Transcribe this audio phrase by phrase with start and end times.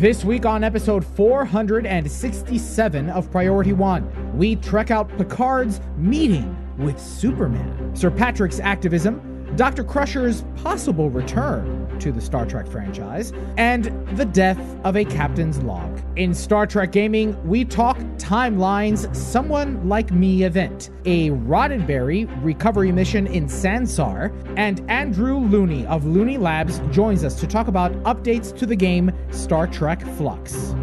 [0.00, 7.94] This week on episode 467 of Priority One, we trek out Picard's meeting with Superman,
[7.94, 9.84] Sir Patrick's activism, Dr.
[9.84, 13.84] Crusher's possible return to the Star Trek franchise, and
[14.16, 16.00] the death of a captain's log.
[16.16, 23.26] In Star Trek Gaming, we talk timelines, someone like me event, a Roddenberry recovery mission
[23.26, 28.66] in Sansar, and Andrew Looney of Looney Labs joins us to talk about updates to
[28.66, 30.76] the game Star Trek Fluxx.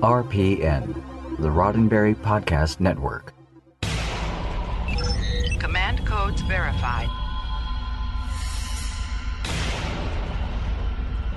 [0.00, 0.94] RPN,
[1.38, 3.32] the Roddenberry Podcast Network.
[5.58, 7.08] Command codes verified.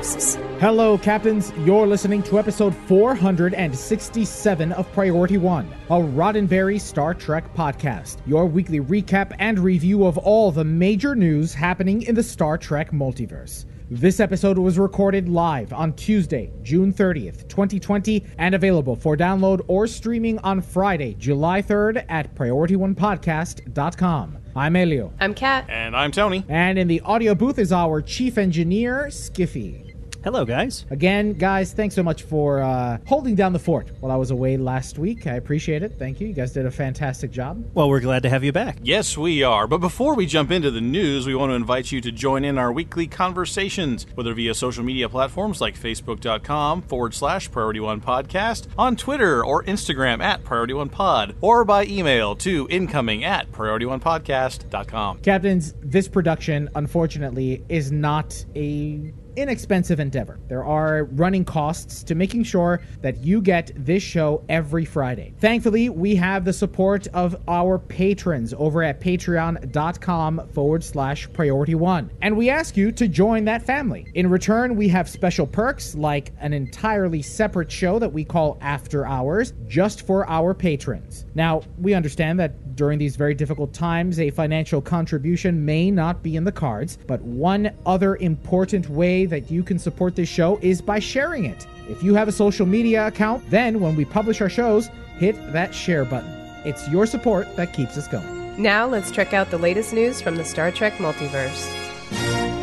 [0.00, 0.36] Hosts.
[0.58, 1.52] Hello, Captains.
[1.58, 8.80] You're listening to episode 467 of Priority One, a Roddenberry Star Trek podcast, your weekly
[8.80, 13.66] recap and review of all the major news happening in the Star Trek multiverse.
[13.92, 19.88] This episode was recorded live on Tuesday, June 30th, 2020, and available for download or
[19.88, 24.38] streaming on Friday, July 3rd at PriorityOnePodcast.com.
[24.54, 25.12] I'm Elio.
[25.18, 25.66] I'm Kat.
[25.68, 26.44] And I'm Tony.
[26.48, 29.89] And in the audio booth is our chief engineer, Skiffy.
[30.22, 30.84] Hello, guys.
[30.90, 34.58] Again, guys, thanks so much for uh, holding down the fort while I was away
[34.58, 35.26] last week.
[35.26, 35.94] I appreciate it.
[35.98, 36.28] Thank you.
[36.28, 37.64] You guys did a fantastic job.
[37.72, 38.76] Well, we're glad to have you back.
[38.82, 39.66] Yes, we are.
[39.66, 42.58] But before we jump into the news, we want to invite you to join in
[42.58, 48.66] our weekly conversations, whether via social media platforms like facebook.com forward slash priority one podcast,
[48.76, 53.86] on Twitter or Instagram at priority one pod, or by email to incoming at priority
[53.86, 55.20] one podcast.com.
[55.20, 60.38] Captains, this production, unfortunately, is not a inexpensive endeavor.
[60.48, 65.34] There are running costs to making sure that you get this show every Friday.
[65.38, 72.10] Thankfully, we have the support of our patrons over at patreon.com forward slash priority one.
[72.22, 74.10] And we ask you to join that family.
[74.14, 79.06] In return, we have special perks like an entirely separate show that we call After
[79.06, 81.26] Hours just for our patrons.
[81.34, 86.34] Now, we understand that during these very difficult times, a financial contribution may not be
[86.34, 90.80] in the cards, but one other important way that you can support this show is
[90.80, 91.66] by sharing it.
[91.90, 95.74] If you have a social media account, then when we publish our shows, hit that
[95.74, 96.30] share button.
[96.64, 98.62] It's your support that keeps us going.
[98.62, 101.70] Now let's check out the latest news from the Star Trek multiverse.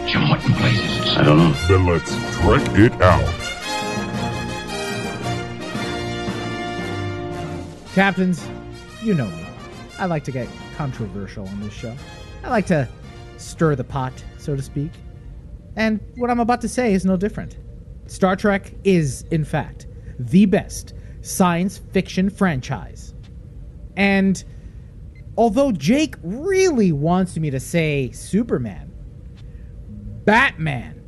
[0.08, 1.16] Jim, what in blazes?
[1.16, 1.52] I don't know.
[1.68, 3.22] Then let's trek it out.
[7.94, 8.44] Captains,
[9.04, 9.47] you know me.
[10.00, 11.96] I like to get controversial on this show.
[12.44, 12.88] I like to
[13.38, 14.91] stir the pot, so to speak.
[15.75, 17.58] And what I'm about to say is no different.
[18.07, 19.88] Star Trek is, in fact,
[20.19, 23.13] the best science fiction franchise.
[23.96, 24.44] And
[25.38, 28.91] although Jake really wants me to say Superman,
[30.25, 31.03] Batman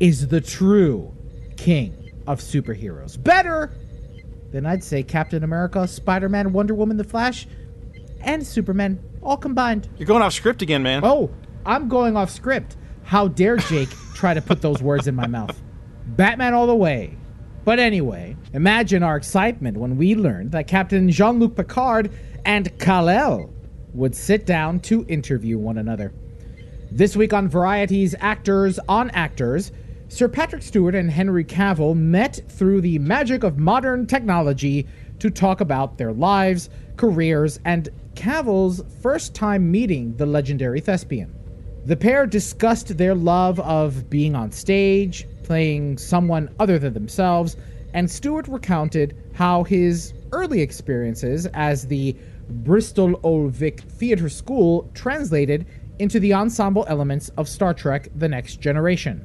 [0.00, 1.14] is the true
[1.56, 3.22] king of superheroes.
[3.22, 3.76] Better
[4.50, 7.46] than I'd say Captain America, Spider Man, Wonder Woman, The Flash,
[8.22, 9.88] and Superman all combined.
[9.98, 11.02] You're going off script again, man.
[11.04, 11.30] Oh,
[11.64, 12.76] I'm going off script.
[13.04, 15.60] How dare Jake try to put those words in my mouth?
[16.06, 17.16] Batman all the way.
[17.64, 22.10] But anyway, imagine our excitement when we learned that Captain Jean Luc Picard
[22.44, 23.50] and Kal-El
[23.92, 26.12] would sit down to interview one another.
[26.90, 29.72] This week on Variety's Actors on Actors,
[30.08, 34.88] Sir Patrick Stewart and Henry Cavill met through the magic of modern technology
[35.20, 37.88] to talk about their lives, careers, and
[38.20, 41.34] Cavill's first time meeting the legendary thespian.
[41.86, 47.56] The pair discussed their love of being on stage, playing someone other than themselves,
[47.94, 52.14] and Stewart recounted how his early experiences as the
[52.50, 55.64] Bristol Old Vic Theatre School translated
[55.98, 59.24] into the ensemble elements of Star Trek The Next Generation.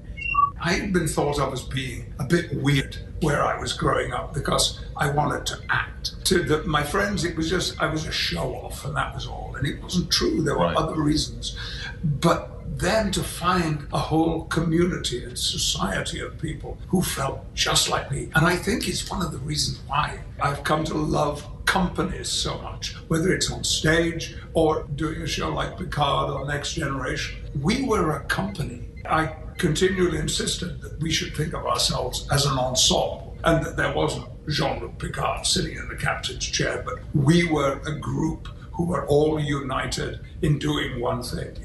[0.62, 4.34] I had been thought of as being a bit weird where I was growing up
[4.34, 6.24] because I wanted to act.
[6.26, 9.26] To the, my friends, it was just, I was a show off and that was
[9.28, 9.56] all.
[9.58, 10.76] And it wasn't true, there were Right.
[10.76, 11.58] other reasons.
[12.04, 18.12] But then to find a whole community and society of people who felt just like
[18.12, 18.30] me.
[18.36, 22.58] And I think it's one of the reasons why I've come to love companies so
[22.62, 27.38] much, whether it's on stage or doing a show like Picard or Next Generation.
[27.62, 28.82] We were a company.
[29.06, 33.94] I continually insisted that we should think of ourselves as an ensemble and that there
[33.94, 38.86] wasn't Jean Luc Picard sitting in the captain's chair, but we were a group who
[38.86, 41.56] were all united in doing one thing.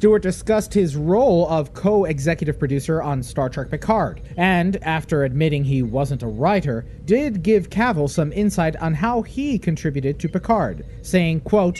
[0.00, 5.62] Stewart discussed his role of co executive producer on Star Trek Picard, and after admitting
[5.62, 10.86] he wasn't a writer, did give Cavill some insight on how he contributed to Picard,
[11.02, 11.78] saying, quote,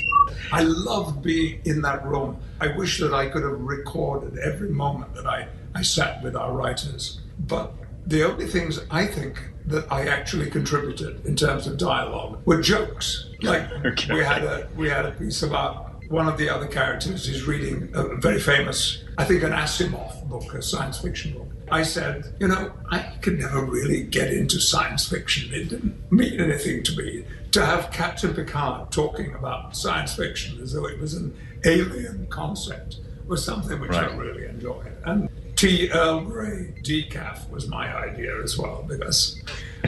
[0.52, 2.37] I loved being in that room.
[2.61, 6.52] I wish that I could have recorded every moment that I, I sat with our
[6.52, 7.23] writers.
[7.38, 7.73] But
[8.05, 13.31] the only things I think that I actually contributed in terms of dialogue were jokes.
[13.40, 14.12] Like okay.
[14.12, 17.89] we had a we had a piece about one of the other characters is reading
[17.95, 21.47] a very famous, I think, an Asimov book, a science fiction book.
[21.71, 25.55] I said, you know, I could never really get into science fiction.
[25.55, 27.25] It didn't mean anything to me.
[27.53, 32.97] To have Captain Picard talking about science fiction as though it was an alien concept
[33.29, 34.11] was something which right.
[34.11, 34.93] I really enjoyed.
[35.05, 35.93] And Tea.
[35.93, 39.41] Earl Grey decaf was my idea as well because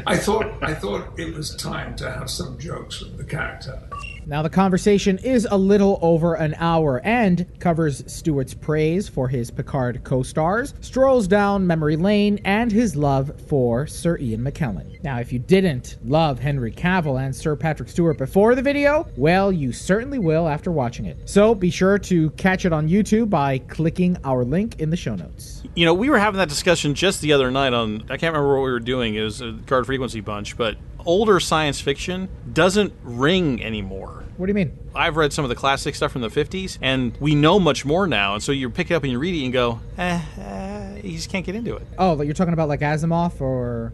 [0.07, 3.83] I thought I thought it was time to have some jokes with the character.
[4.25, 9.51] Now, the conversation is a little over an hour and covers Stewart's praise for his
[9.51, 15.03] Picard co stars, strolls down memory lane, and his love for Sir Ian McKellen.
[15.03, 19.51] Now, if you didn't love Henry Cavill and Sir Patrick Stewart before the video, well,
[19.51, 21.29] you certainly will after watching it.
[21.29, 25.17] So be sure to catch it on YouTube by clicking our link in the show
[25.17, 25.65] notes.
[25.75, 28.55] You know, we were having that discussion just the other night on, I can't remember
[28.55, 32.93] what we were doing, it was a card frequency bunch, but older science fiction doesn't
[33.02, 34.25] ring anymore.
[34.37, 34.76] What do you mean?
[34.94, 38.06] I've read some of the classic stuff from the 50s, and we know much more
[38.06, 38.34] now.
[38.34, 41.12] And so you pick it up and you read it and go, eh, eh, you
[41.12, 41.87] just can't get into it.
[41.99, 43.93] Oh, you're talking about like Asimov or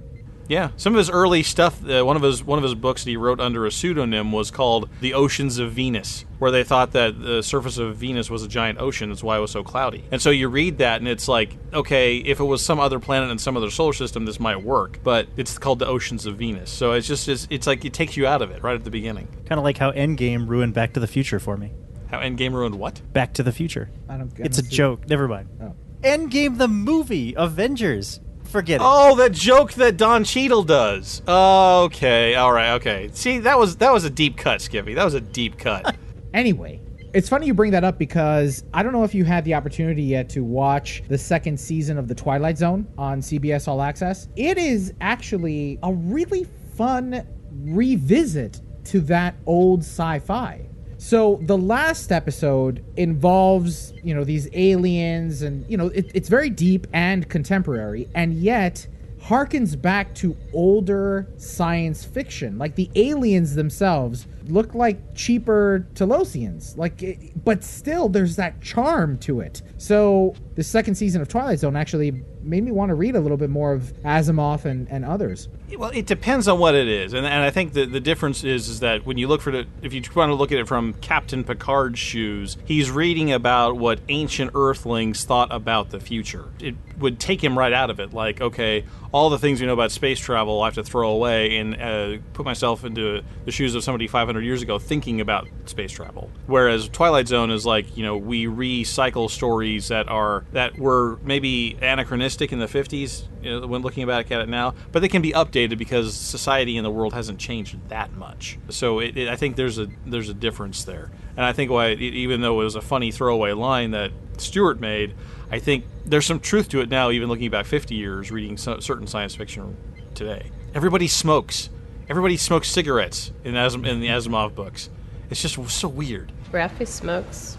[0.48, 1.86] yeah, some of his early stuff.
[1.88, 4.50] Uh, one of his one of his books that he wrote under a pseudonym was
[4.50, 8.48] called "The Oceans of Venus," where they thought that the surface of Venus was a
[8.48, 9.10] giant ocean.
[9.10, 10.04] That's why it was so cloudy.
[10.10, 13.30] And so you read that, and it's like, okay, if it was some other planet
[13.30, 15.00] in some other solar system, this might work.
[15.04, 18.16] But it's called the Oceans of Venus, so it's just it's, it's like it takes
[18.16, 19.28] you out of it right at the beginning.
[19.46, 21.72] Kind of like how Endgame ruined Back to the Future for me.
[22.10, 23.02] How Endgame ruined what?
[23.12, 23.90] Back to the Future.
[24.08, 24.32] I don't.
[24.40, 25.08] I it's don't a see- joke.
[25.08, 25.48] Never mind.
[25.60, 25.74] Oh.
[26.02, 28.20] Endgame, the movie, Avengers.
[28.48, 28.84] Forget it.
[28.84, 31.22] Oh, that joke that Don Cheadle does.
[31.28, 33.10] Okay, all right, okay.
[33.12, 34.94] See, that was that was a deep cut, Skippy.
[34.94, 35.96] That was a deep cut.
[36.34, 36.78] Anyway,
[37.14, 40.02] it's funny you bring that up because I don't know if you had the opportunity
[40.02, 44.28] yet to watch the second season of The Twilight Zone on CBS All Access.
[44.36, 46.46] It is actually a really
[46.76, 47.26] fun
[47.64, 50.68] revisit to that old sci fi.
[50.98, 56.50] So the last episode involves, you know, these aliens and, you know, it, it's very
[56.50, 58.86] deep and contemporary, and yet
[59.22, 62.58] harkens back to older science fiction.
[62.58, 66.76] Like the aliens themselves look like cheaper Talosians.
[66.76, 69.62] Like, it, but still, there's that charm to it.
[69.76, 73.36] So the second season of Twilight Zone actually made me want to read a little
[73.36, 75.48] bit more of Asimov and, and others.
[75.76, 78.68] Well, it depends on what it is, and, and I think the the difference is
[78.68, 80.94] is that when you look for it, if you want to look at it from
[80.94, 86.46] Captain Picard's shoes, he's reading about what ancient Earthlings thought about the future.
[86.58, 89.72] It would take him right out of it, like okay, all the things we know
[89.72, 93.74] about space travel, I have to throw away and uh, put myself into the shoes
[93.74, 96.30] of somebody 500 years ago thinking about space travel.
[96.46, 101.76] Whereas Twilight Zone is like you know we recycle stories that are that were maybe
[101.80, 105.22] anachronistic in the 50s you know, when looking back at it now, but they can
[105.22, 108.58] be updated because society and the world hasn't changed that much.
[108.68, 111.92] So it, it, I think there's a there's a difference there, and I think why
[111.92, 115.14] even though it was a funny throwaway line that Stewart made,
[115.50, 117.10] I think there's some truth to it now.
[117.10, 119.76] Even looking back 50 years, reading so, certain science fiction
[120.14, 121.70] today, everybody smokes.
[122.08, 124.88] Everybody smokes cigarettes in, Asim- in the Asimov books.
[125.30, 126.32] It's just so weird.
[126.52, 127.58] Raffi smokes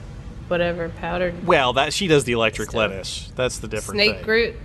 [0.49, 1.45] whatever powdered.
[1.45, 3.31] Well, that she does the electric lettuce.
[3.35, 4.25] That's the different Snake thing.
[4.25, 4.55] Groot.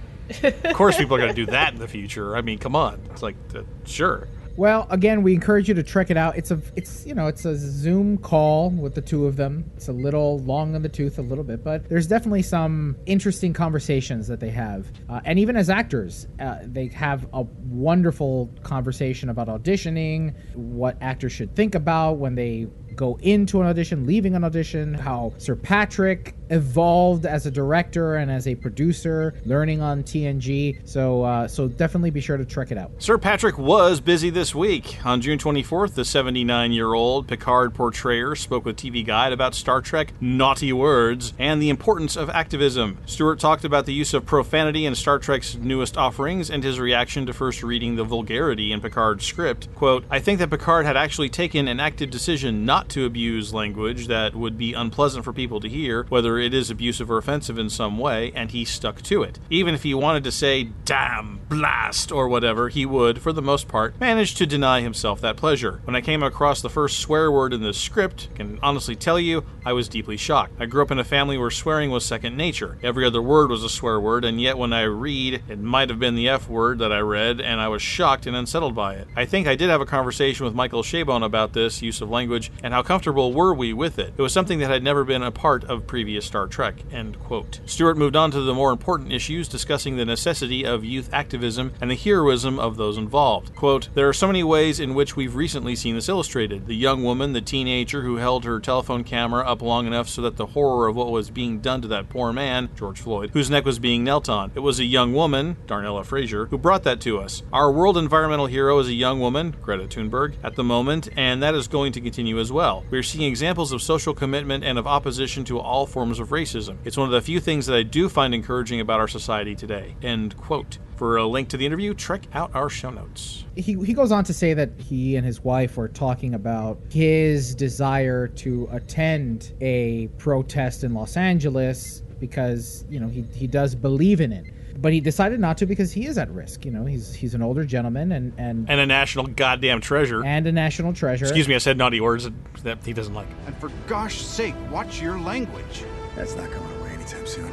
[0.43, 2.37] of course, people are going to do that in the future.
[2.37, 3.01] I mean, come on.
[3.11, 4.29] It's like, uh, sure.
[4.57, 6.37] Well, again, we encourage you to check it out.
[6.37, 9.69] It's a, it's you know, it's a Zoom call with the two of them.
[9.77, 13.53] It's a little long in the tooth, a little bit, but there's definitely some interesting
[13.53, 14.93] conversations that they have.
[15.09, 21.33] Uh, and even as actors, uh, they have a wonderful conversation about auditioning, what actors
[21.33, 26.35] should think about when they go into an audition, leaving an audition, how Sir Patrick
[26.51, 30.87] evolved as a director and as a producer, learning on TNG.
[30.89, 32.91] So, uh, so definitely be sure to check it out.
[32.99, 34.99] Sir Patrick was busy this week.
[35.05, 39.81] On June 24th, the 79 year old Picard portrayer spoke with TV Guide about Star
[39.81, 42.99] Trek naughty words and the importance of activism.
[43.07, 47.27] Stewart talked about the use of profanity in Star Trek's newest offerings and his reaction
[47.27, 49.69] to first reading the vulgarity in Picard's script.
[49.75, 53.55] Quote, I think that Picard had actually taken an active decision not not to abuse
[53.55, 57.59] language that would be unpleasant for people to hear, whether it is abusive or offensive
[57.59, 59.39] in some way, and he stuck to it.
[59.49, 63.69] Even if he wanted to say, damn, blast, or whatever, he would, for the most
[63.69, 65.81] part, manage to deny himself that pleasure.
[65.85, 69.19] When I came across the first swear word in the script, I can honestly tell
[69.19, 70.61] you, I was deeply shocked.
[70.61, 72.77] I grew up in a family where swearing was second nature.
[72.83, 75.99] Every other word was a swear word, and yet when I read, it might have
[75.99, 79.09] been the F word that I read, and I was shocked and unsettled by it.
[79.17, 82.51] I think I did have a conversation with Michael Chabon about this use of language
[82.63, 84.13] and how comfortable were we with it.
[84.17, 86.75] It was something that had never been a part of previous Star Trek.
[86.91, 87.61] End quote.
[87.67, 91.89] Stewart moved on to the more important issues, discussing the necessity of youth activism and
[91.89, 93.55] the heroism of those involved.
[93.55, 96.67] Quote, There are so many ways in which we've recently seen this illustrated.
[96.67, 100.37] The young woman, the teenager who held her telephone camera up long enough so that
[100.37, 103.65] the horror of what was being done to that poor man, George Floyd, whose neck
[103.65, 104.51] was being knelt on.
[104.57, 107.45] It was a young woman, Darnella Frazier, who brought that to us.
[107.53, 111.55] Our world environmental hero is a young woman, Greta Thunberg, at the moment, and that
[111.55, 112.64] is going to continue as well.
[112.65, 116.79] We are seeing examples of social commitment and of opposition to all forms of racism.
[116.85, 119.95] It's one of the few things that I do find encouraging about our society today.
[120.03, 120.79] End quote.
[120.97, 123.45] For a link to the interview, check out our show notes.
[123.55, 127.55] He, he goes on to say that he and his wife were talking about his
[127.55, 134.23] desire to attend a protest in Los Angeles because, you know, he, he does believe
[134.23, 134.47] in it.
[134.85, 136.67] But he decided not to because he is at risk.
[136.67, 140.23] You know, he's he's an older gentleman and and, And a national goddamn treasure.
[140.23, 141.25] and a national treasure.
[141.25, 142.29] Excuse me, I said naughty words
[142.65, 143.27] that he doesn't like.
[143.47, 145.85] And for gosh sake, watch your language.
[146.17, 147.51] That's not going away anytime soon.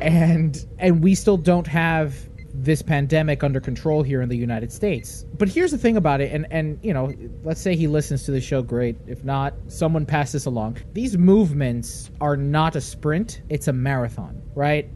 [0.00, 2.16] and and we still don't have
[2.52, 5.24] this pandemic under control here in the United States.
[5.38, 7.12] But here's the thing about it, and and you know,
[7.44, 8.96] let's say he listens to the show, great.
[9.06, 10.78] If not, someone pass this along.
[10.92, 14.88] These movements are not a sprint; it's a marathon, right?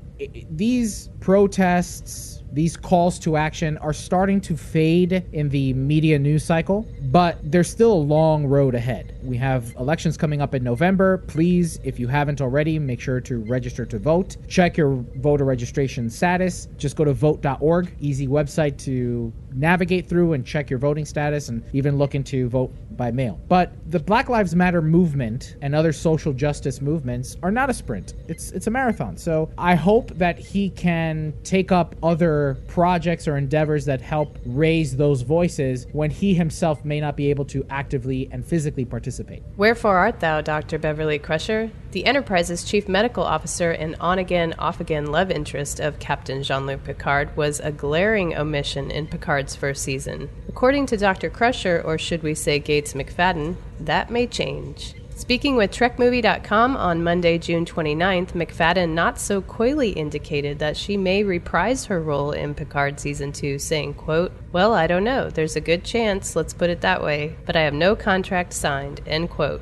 [0.51, 2.43] These protests.
[2.51, 7.69] These calls to action are starting to fade in the media news cycle, but there's
[7.69, 9.18] still a long road ahead.
[9.29, 11.19] We have elections coming up in November.
[11.19, 14.39] Please, if you haven't already, make sure to register to vote.
[14.49, 16.67] Check your voter registration status.
[16.79, 21.63] Just go to vote.org, easy website to navigate through and check your voting status and
[21.75, 23.39] even look into vote by mail.
[23.49, 28.15] But the Black Lives Matter movement and other social justice movements are not a sprint.
[28.29, 29.17] It's it's a marathon.
[29.17, 34.97] So I hope that he can take up other projects or endeavors that help raise
[34.97, 39.18] those voices when he himself may not be able to actively and physically participate.
[39.57, 40.79] Wherefore art thou, Dr.
[40.79, 45.99] Beverly Crusher, the Enterprise's chief medical officer and on again, off again love interest of
[45.99, 50.29] Captain Jean Luc Picard was a glaring omission in Picard's first season.
[50.49, 51.31] According to Dr.
[51.31, 54.95] Crusher, or should we say Gates McFadden, that may change.
[55.19, 61.25] Speaking with TrekMovie.com on Monday, June 29th, McFadden not so coyly indicated that she may
[61.25, 65.29] reprise her role in Picard Season 2, saying, quote, Well, I don't know.
[65.29, 69.01] There's a good chance, let's put it that way, but I have no contract signed,
[69.09, 69.61] end quote.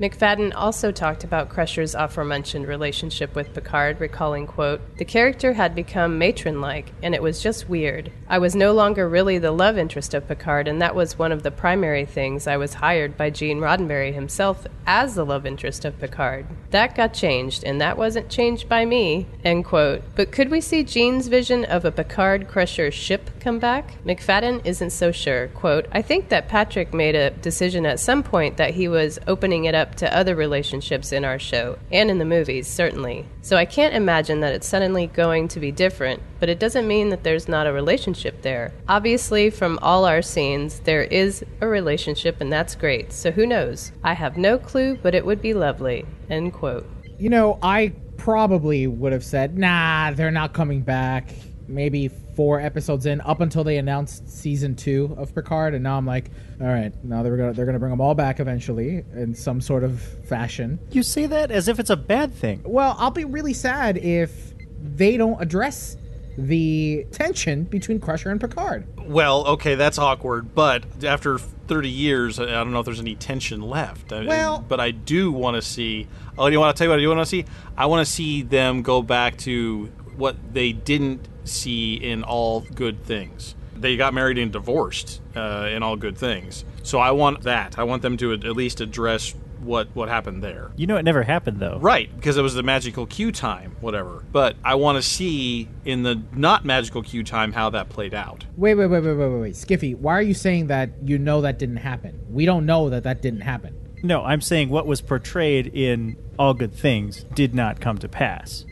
[0.00, 6.18] McFadden also talked about Crusher's aforementioned relationship with Picard, recalling, quote, The character had become
[6.18, 8.10] matron-like, and it was just weird.
[8.28, 11.44] I was no longer really the love interest of Picard, and that was one of
[11.44, 16.00] the primary things I was hired by Gene Roddenberry himself as the love interest of
[16.00, 16.46] Picard.
[16.70, 20.02] That got changed, and that wasn't changed by me, end quote.
[20.16, 24.02] But could we see Gene's vision of a Picard-Crusher ship come back?
[24.04, 25.48] McFadden isn't so sure.
[25.48, 29.66] Quote, I think that Patrick made a decision at some point that he was opening
[29.66, 33.26] it up to other relationships in our show, and in the movies, certainly.
[33.42, 37.10] So I can't imagine that it's suddenly going to be different, but it doesn't mean
[37.10, 38.72] that there's not a relationship there.
[38.88, 43.12] Obviously, from all our scenes, there is a relationship, and that's great.
[43.12, 43.92] So who knows?
[44.02, 46.06] I have no clue, but it would be lovely.
[46.30, 46.88] End quote.
[47.18, 51.30] You know, I probably would have said, nah, they're not coming back.
[51.68, 56.06] Maybe four episodes in, up until they announced season two of Picard, and now I'm
[56.06, 59.60] like, all right, now they're gonna they're gonna bring them all back eventually in some
[59.60, 60.78] sort of fashion.
[60.90, 62.62] You say that as if it's a bad thing.
[62.64, 65.96] Well, I'll be really sad if they don't address
[66.36, 68.86] the tension between Crusher and Picard.
[69.06, 73.62] Well, okay, that's awkward, but after 30 years, I don't know if there's any tension
[73.62, 74.12] left.
[74.12, 76.08] I- Well- but I do want to see.
[76.36, 77.44] Oh, do you want to tell you what I do want to see?
[77.76, 83.04] I want to see them go back to what they didn't see in all good
[83.04, 83.54] things.
[83.76, 86.64] They got married and divorced uh, in all good things.
[86.82, 87.78] So I want that.
[87.78, 90.70] I want them to at at least address what what happened there.
[90.76, 91.78] You know, it never happened though.
[91.78, 94.22] Right, because it was the magical Q time, whatever.
[94.30, 98.44] But I want to see in the not magical Q time how that played out.
[98.56, 101.40] Wait, wait, wait, wait, wait, wait, wait, Skiffy, why are you saying that you know
[101.40, 102.20] that didn't happen?
[102.30, 103.74] We don't know that that didn't happen.
[104.02, 108.66] No, I'm saying what was portrayed in All Good Things did not come to pass.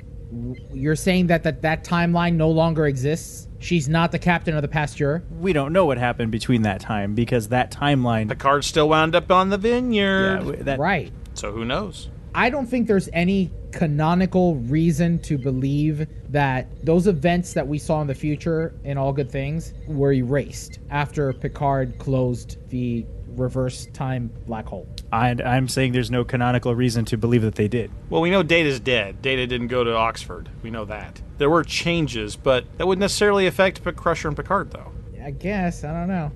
[0.72, 3.48] You're saying that that, that timeline no longer exists?
[3.58, 5.22] She's not the captain of the Pasteur?
[5.38, 8.28] We don't know what happened between that time because that timeline.
[8.28, 10.44] Picard still wound up on the vineyard.
[10.44, 11.12] Yeah, that, right.
[11.34, 12.08] So who knows?
[12.34, 18.00] I don't think there's any canonical reason to believe that those events that we saw
[18.00, 23.04] in the future in All Good Things were erased after Picard closed the
[23.36, 24.86] reverse time black hole.
[25.12, 27.90] And I'm saying there's no canonical reason to believe that they did.
[28.10, 29.22] Well, we know Data's dead.
[29.22, 30.48] Data didn't go to Oxford.
[30.62, 31.20] We know that.
[31.38, 34.92] There were changes, but that wouldn't necessarily affect Crusher and Picard, though.
[35.22, 35.84] I guess.
[35.84, 36.32] I don't know.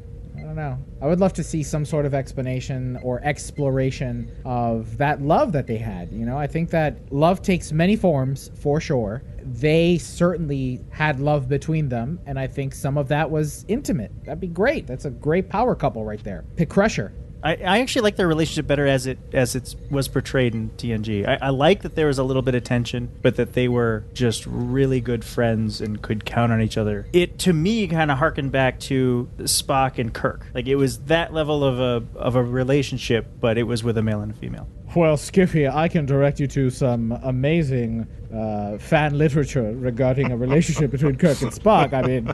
[0.46, 0.78] I don't know.
[1.02, 5.66] I would love to see some sort of explanation or exploration of that love that
[5.66, 6.12] they had.
[6.12, 9.24] You know, I think that love takes many forms for sure.
[9.42, 14.12] They certainly had love between them, and I think some of that was intimate.
[14.24, 14.86] That'd be great.
[14.86, 16.44] That's a great power couple right there.
[16.54, 17.12] Pick Crusher.
[17.42, 21.26] I, I actually like their relationship better as it as it was portrayed in TNG.
[21.26, 24.04] I, I like that there was a little bit of tension, but that they were
[24.12, 27.06] just really good friends and could count on each other.
[27.12, 30.46] It to me kind of harkened back to Spock and Kirk.
[30.54, 34.02] Like it was that level of a of a relationship, but it was with a
[34.02, 34.68] male and a female.
[34.94, 40.90] Well, Skiffy, I can direct you to some amazing uh, fan literature regarding a relationship
[40.90, 41.92] between Kirk and Spock.
[41.92, 42.32] I mean,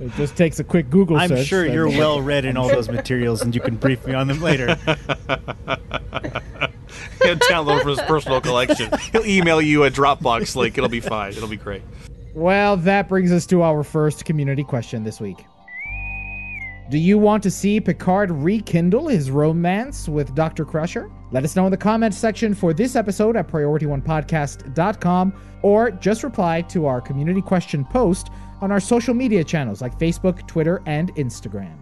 [0.00, 1.30] it just takes a quick Google search.
[1.30, 4.26] I'm sure you're well read in all those materials, and you can brief me on
[4.26, 4.74] them later.
[7.22, 8.90] He'll download from his personal collection.
[9.12, 10.76] He'll email you a Dropbox link.
[10.76, 11.32] It'll be fine.
[11.32, 11.82] It'll be great.
[12.34, 15.44] Well, that brings us to our first community question this week.
[16.88, 20.64] Do you want to see Picard rekindle his romance with Dr.
[20.64, 21.10] Crusher?
[21.32, 26.62] Let us know in the comments section for this episode at PriorityOnePodcast.com or just reply
[26.62, 31.76] to our community question post on our social media channels like Facebook, Twitter, and Instagram.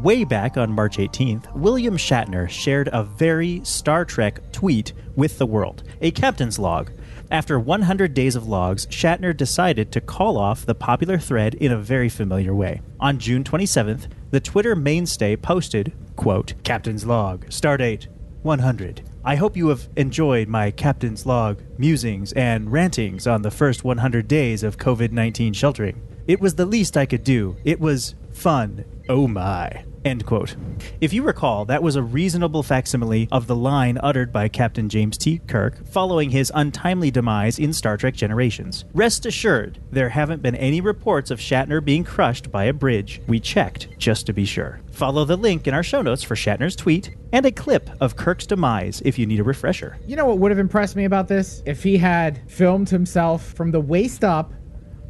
[0.00, 5.46] Way back on March 18th, William Shatner shared a very Star Trek tweet with the
[5.46, 6.92] world, a captain's log.
[7.30, 11.78] After 100 days of logs, Shatner decided to call off the popular thread in a
[11.78, 12.82] very familiar way.
[13.00, 18.06] On June 27th, the Twitter mainstay posted, quote, Captain's log, stardate
[18.42, 19.02] 100.
[19.24, 24.28] I hope you have enjoyed my Captain's log musings and rantings on the first 100
[24.28, 26.00] days of COVID 19 sheltering.
[26.28, 27.56] It was the least I could do.
[27.64, 28.84] It was fun.
[29.08, 29.84] Oh my.
[30.06, 30.54] End quote.
[31.00, 35.18] If you recall, that was a reasonable facsimile of the line uttered by Captain James
[35.18, 35.40] T.
[35.48, 38.84] Kirk following his untimely demise in Star Trek Generations.
[38.94, 43.20] Rest assured, there haven't been any reports of Shatner being crushed by a bridge.
[43.26, 44.80] We checked just to be sure.
[44.92, 48.46] Follow the link in our show notes for Shatner's tweet and a clip of Kirk's
[48.46, 49.98] demise if you need a refresher.
[50.06, 51.64] You know what would have impressed me about this?
[51.66, 54.52] If he had filmed himself from the waist up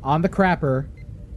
[0.02, 0.88] on the crapper,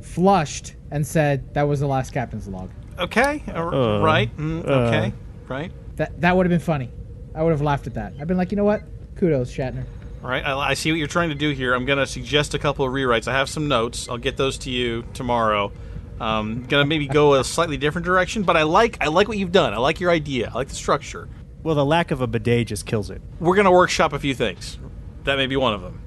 [0.01, 2.69] flushed, and said that was the last captain's log.
[2.99, 3.43] Okay.
[3.47, 4.35] Uh, right.
[4.37, 4.71] Mm, uh.
[4.71, 5.13] okay.
[5.47, 5.71] right.
[5.95, 6.91] That that would have been funny.
[7.35, 8.13] I would have laughed at that.
[8.19, 8.83] I've been like, you know what?
[9.15, 9.85] Kudos, Shatner.
[10.23, 10.43] All right.
[10.45, 11.73] I, I see what you're trying to do here.
[11.73, 13.27] I'm going to suggest a couple of rewrites.
[13.27, 14.09] I have some notes.
[14.09, 15.71] I'll get those to you tomorrow.
[16.19, 19.51] Um, gonna maybe go a slightly different direction, but I like I like what you've
[19.51, 19.73] done.
[19.73, 20.49] I like your idea.
[20.53, 21.29] I like the structure.
[21.63, 23.21] Well, the lack of a bidet just kills it.
[23.39, 24.77] We're gonna workshop a few things.
[25.23, 26.01] That may be one of them,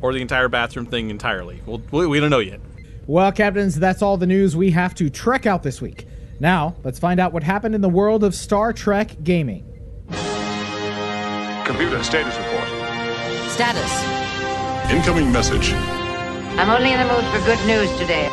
[0.00, 1.62] or the entire bathroom thing entirely.
[1.64, 2.60] Well, we, we don't know yet.
[3.06, 6.08] Well, captains, that's all the news we have to trek out this week.
[6.38, 9.64] Now, let's find out what happened in the world of Star Trek gaming.
[11.64, 12.68] Computer status report.
[13.50, 14.92] Status.
[14.92, 15.72] Incoming message.
[16.58, 18.28] I'm only in the mood for good news today.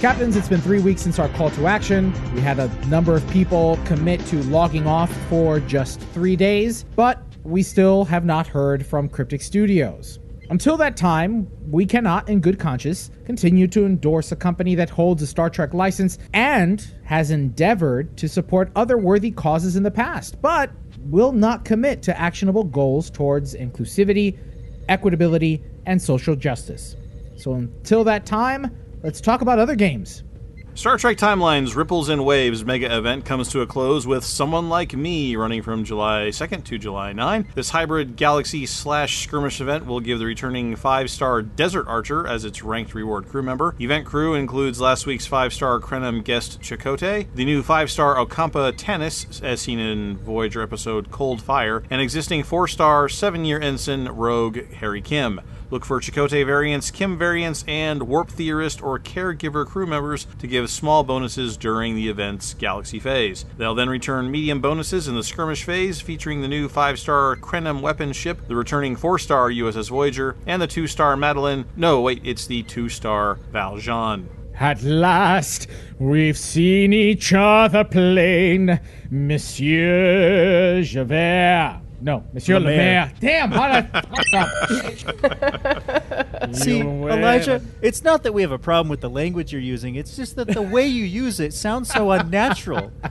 [0.00, 2.12] Captains, it's been three weeks since our call to action.
[2.34, 7.22] We had a number of people commit to logging off for just three days, but
[7.42, 10.20] we still have not heard from Cryptic Studios.
[10.50, 15.22] Until that time, we cannot, in good conscience, continue to endorse a company that holds
[15.22, 20.40] a Star Trek license and has endeavored to support other worthy causes in the past,
[20.40, 24.38] but will not commit to actionable goals towards inclusivity,
[24.88, 26.96] equitability, and social justice.
[27.36, 30.22] So until that time, let's talk about other games.
[30.78, 34.94] Star Trek Timeline's Ripples and Waves mega event comes to a close with Someone Like
[34.94, 37.48] Me running from July 2nd to July 9.
[37.56, 42.44] This hybrid galaxy slash skirmish event will give the returning five star Desert Archer as
[42.44, 43.74] its ranked reward crew member.
[43.80, 48.72] Event crew includes last week's five star Krenim guest Chakotay, the new five star Ocampa
[48.74, 54.06] Tanis, as seen in Voyager episode Cold Fire, and existing four star seven year ensign
[54.06, 55.40] Rogue Harry Kim.
[55.70, 60.70] Look for Chakotay variants, Kim variants, and Warp Theorist or Caregiver crew members to give
[60.70, 63.44] small bonuses during the event's Galaxy phase.
[63.58, 67.82] They'll then return medium bonuses in the Skirmish phase, featuring the new 5 star Krenim
[67.82, 71.66] weapon ship, the returning 4 star USS Voyager, and the 2 star Madeline.
[71.76, 74.28] No, wait, it's the 2 star Valjean.
[74.60, 81.87] At last, we've seen each other plain, Monsieur Javert.
[82.00, 83.06] No, Monsieur Le Le Maire.
[83.06, 83.12] Maire.
[83.20, 83.90] Damn, how did
[86.56, 87.18] See, You win.
[87.18, 89.96] Elijah, it's not that we have a problem with the language you're using.
[89.96, 92.92] It's just that the way you use it sounds so unnatural.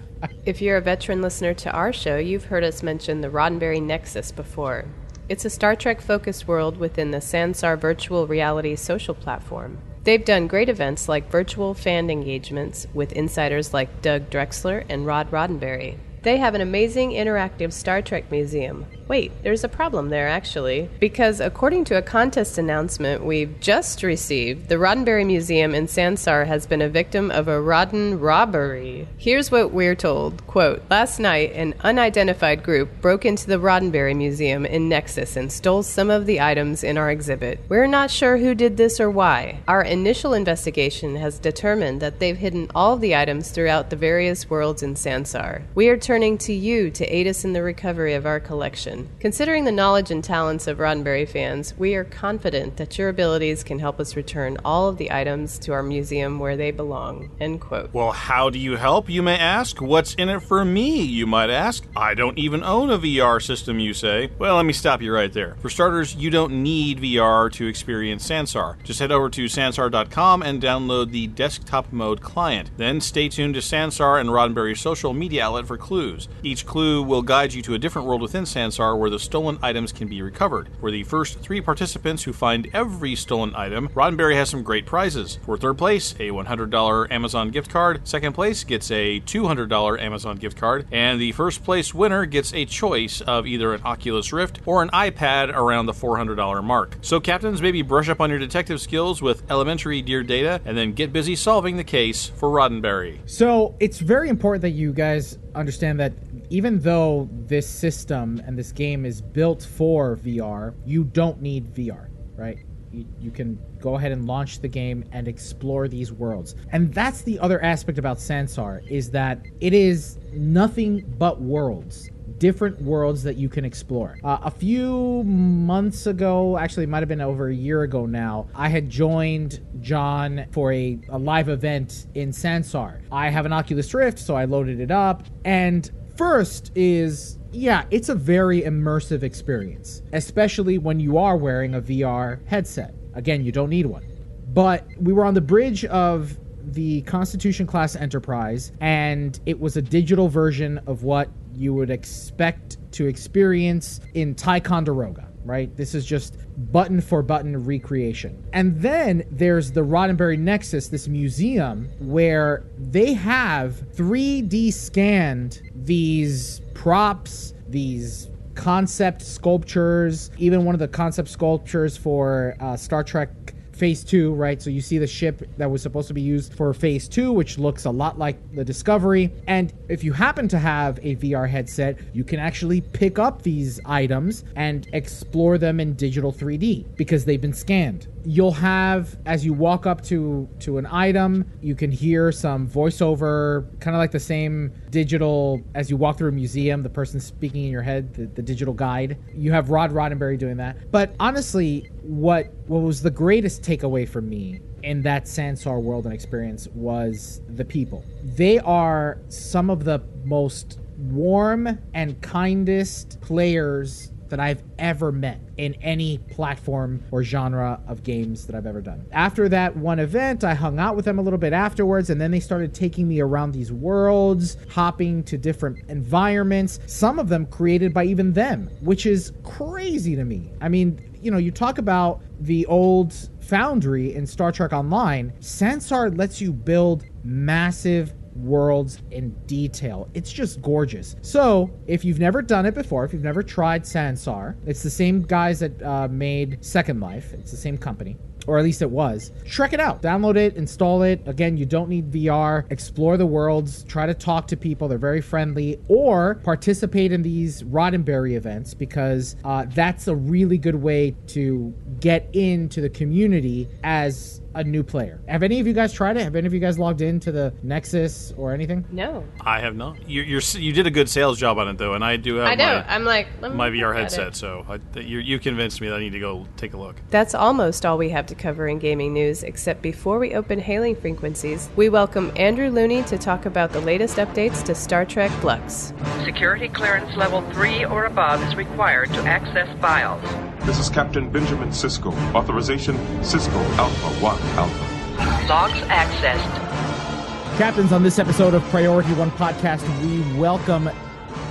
[0.48, 4.32] If you're a veteran listener to our show, you've heard us mention the Roddenberry Nexus
[4.32, 4.86] before.
[5.30, 9.78] It's a Star Trek focused world within the Sansar virtual reality social platform.
[10.06, 15.30] They've done great events like virtual fan engagements with insiders like Doug Drexler and Rod
[15.30, 15.98] Roddenberry.
[16.28, 18.86] They have an amazing interactive Star Trek museum.
[19.08, 24.68] Wait, there's a problem there actually, because according to a contest announcement we've just received,
[24.68, 29.08] the Roddenberry Museum in Sansar has been a victim of a Rodden robbery.
[29.18, 30.46] Here's what we're told.
[30.46, 35.84] Quote, last night an unidentified group broke into the Roddenberry Museum in Nexus and stole
[35.84, 37.62] some of the items in our exhibit.
[37.70, 39.60] We're not sure who did this or why.
[39.70, 44.84] Our initial investigation has determined that they've hidden all the items throughout the various worlds
[44.84, 45.62] in Sansar.
[45.76, 48.97] We are turning to you to aid us in the recovery of our collection.
[49.20, 53.80] Considering the knowledge and talents of Roddenberry fans, we are confident that your abilities can
[53.80, 57.30] help us return all of the items to our museum where they belong.
[57.40, 57.94] End quote.
[57.94, 59.82] Well, how do you help, you may ask?
[59.82, 61.86] What's in it for me, you might ask?
[61.96, 64.30] I don't even own a VR system, you say.
[64.40, 65.56] Well, let me stop you right there.
[65.60, 68.82] For starters, you don't need VR to experience Sansar.
[68.84, 72.72] Just head over to sansar.com and download the desktop mode client.
[72.78, 76.28] Then stay tuned to Sansar and Roddenberry's social media outlet for clues.
[76.44, 79.92] Each clue will guide you to a different world within Sansar where the stolen items
[79.92, 80.70] can be recovered.
[80.80, 85.40] For the first three participants who find every stolen item, Roddenberry has some great prizes.
[85.44, 88.08] For third place, a $100 Amazon gift card.
[88.08, 90.88] Second place gets a $200 Amazon gift card.
[90.92, 94.90] And the first place winner gets a choice of either an Oculus Rift or an
[94.90, 96.98] iPad around the $400 mark.
[97.02, 100.94] So, captains, maybe brush up on your detective skills with elementary Dear Data and then
[100.94, 103.20] get busy solving the case for Roddenberry.
[103.26, 106.14] So it's very important that you guys understand that
[106.50, 112.10] even though this system and this game is built for VR, you don't need VR,
[112.36, 112.60] right?
[112.92, 116.56] You, you can go ahead and launch the game and explore these worlds.
[116.72, 122.82] And that's the other aspect about Sansar is that it is nothing but worlds different
[122.82, 124.18] worlds that you can explore.
[124.24, 128.48] Uh, a few months ago, actually, it might have been over a year ago now,
[128.54, 133.02] I had joined John for a, a live event in Sansar.
[133.12, 135.24] I have an Oculus Rift, so I loaded it up.
[135.46, 141.82] And first is yeah, it's a very immersive experience, especially when you are wearing a
[141.82, 142.94] VR headset.
[143.14, 144.06] Again, you don't need one.
[144.54, 146.38] But we were on the bridge of
[146.74, 152.78] the Constitution class Enterprise, and it was a digital version of what you would expect
[152.92, 155.76] to experience in Ticonderoga, right?
[155.76, 156.38] This is just
[156.72, 158.44] button for button recreation.
[158.54, 167.54] And then there's the Roddenberry Nexus, this museum where they have 3D scanned these props,
[167.68, 173.30] these concept sculptures, even one of the concept sculptures for uh, Star Trek
[173.78, 174.62] phase two, right?
[174.62, 177.58] So you see the ship that was supposed to be used for phase two, which
[177.58, 179.32] looks a lot like the Discovery.
[179.48, 183.80] And if you happen to have a VR headset, you can actually pick up these
[183.86, 188.08] items and explore them in digital 3D because they've been scanned.
[188.30, 193.66] You'll have, as you walk up to to an item, you can hear some voiceover,
[193.80, 197.64] kind of like the same digital as you walk through a museum, the person speaking
[197.64, 199.18] in your head, the, the digital guide.
[199.34, 200.92] You have Rod Roddenberry doing that.
[200.92, 206.14] But honestly, what what was the greatest takeaway for me in that Sansar world and
[206.14, 208.04] experience was the people.
[208.24, 215.74] They are some of the most warm and kindest players that I've ever met in
[215.76, 219.06] any platform or genre of games that I've ever done.
[219.12, 222.32] After that one event, I hung out with them a little bit afterwards, and then
[222.32, 227.94] they started taking me around these worlds, hopping to different environments, some of them created
[227.94, 230.52] by even them, which is crazy to me.
[230.62, 233.14] I mean, you know, you talk about the old
[233.48, 240.10] Foundry in Star Trek Online, Sansar lets you build massive worlds in detail.
[240.14, 241.16] It's just gorgeous.
[241.22, 245.22] So, if you've never done it before, if you've never tried Sansar, it's the same
[245.22, 248.18] guys that uh, made Second Life, it's the same company.
[248.48, 249.34] Or at least it was.
[249.46, 250.02] Check it out.
[250.02, 251.22] Download it, install it.
[251.26, 252.64] Again, you don't need VR.
[252.72, 253.84] Explore the worlds.
[253.84, 254.88] Try to talk to people.
[254.88, 255.82] They're very friendly.
[255.90, 262.30] Or participate in these Roddenberry events because uh, that's a really good way to get
[262.34, 265.22] into the community as a new player.
[265.28, 266.24] Have any of you guys tried it?
[266.24, 268.86] Have any of you guys logged into the Nexus or anything?
[268.92, 269.24] No.
[269.42, 270.10] I have not.
[270.10, 272.48] You, you're you did a good sales job on it though, and I do have
[272.48, 272.80] I know.
[272.80, 274.36] my, I'm like, let me my VR headset.
[274.36, 276.96] So I, you you convinced me that I need to go take a look.
[277.10, 280.96] That's almost all we have to cover in gaming news, except before we open hailing
[280.96, 285.94] frequencies, we welcome Andrew Looney to talk about the latest updates to Star Trek Fluxx.
[286.26, 290.24] Security clearance level 3 or above is required to access files.
[290.66, 292.14] This is Captain Benjamin Sisko.
[292.34, 295.48] Authorization Sisko Alpha 1 Alpha.
[295.48, 297.58] Logs accessed.
[297.58, 300.90] Captains, on this episode of Priority One Podcast, we welcome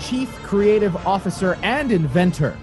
[0.00, 2.56] Chief Creative Officer and inventor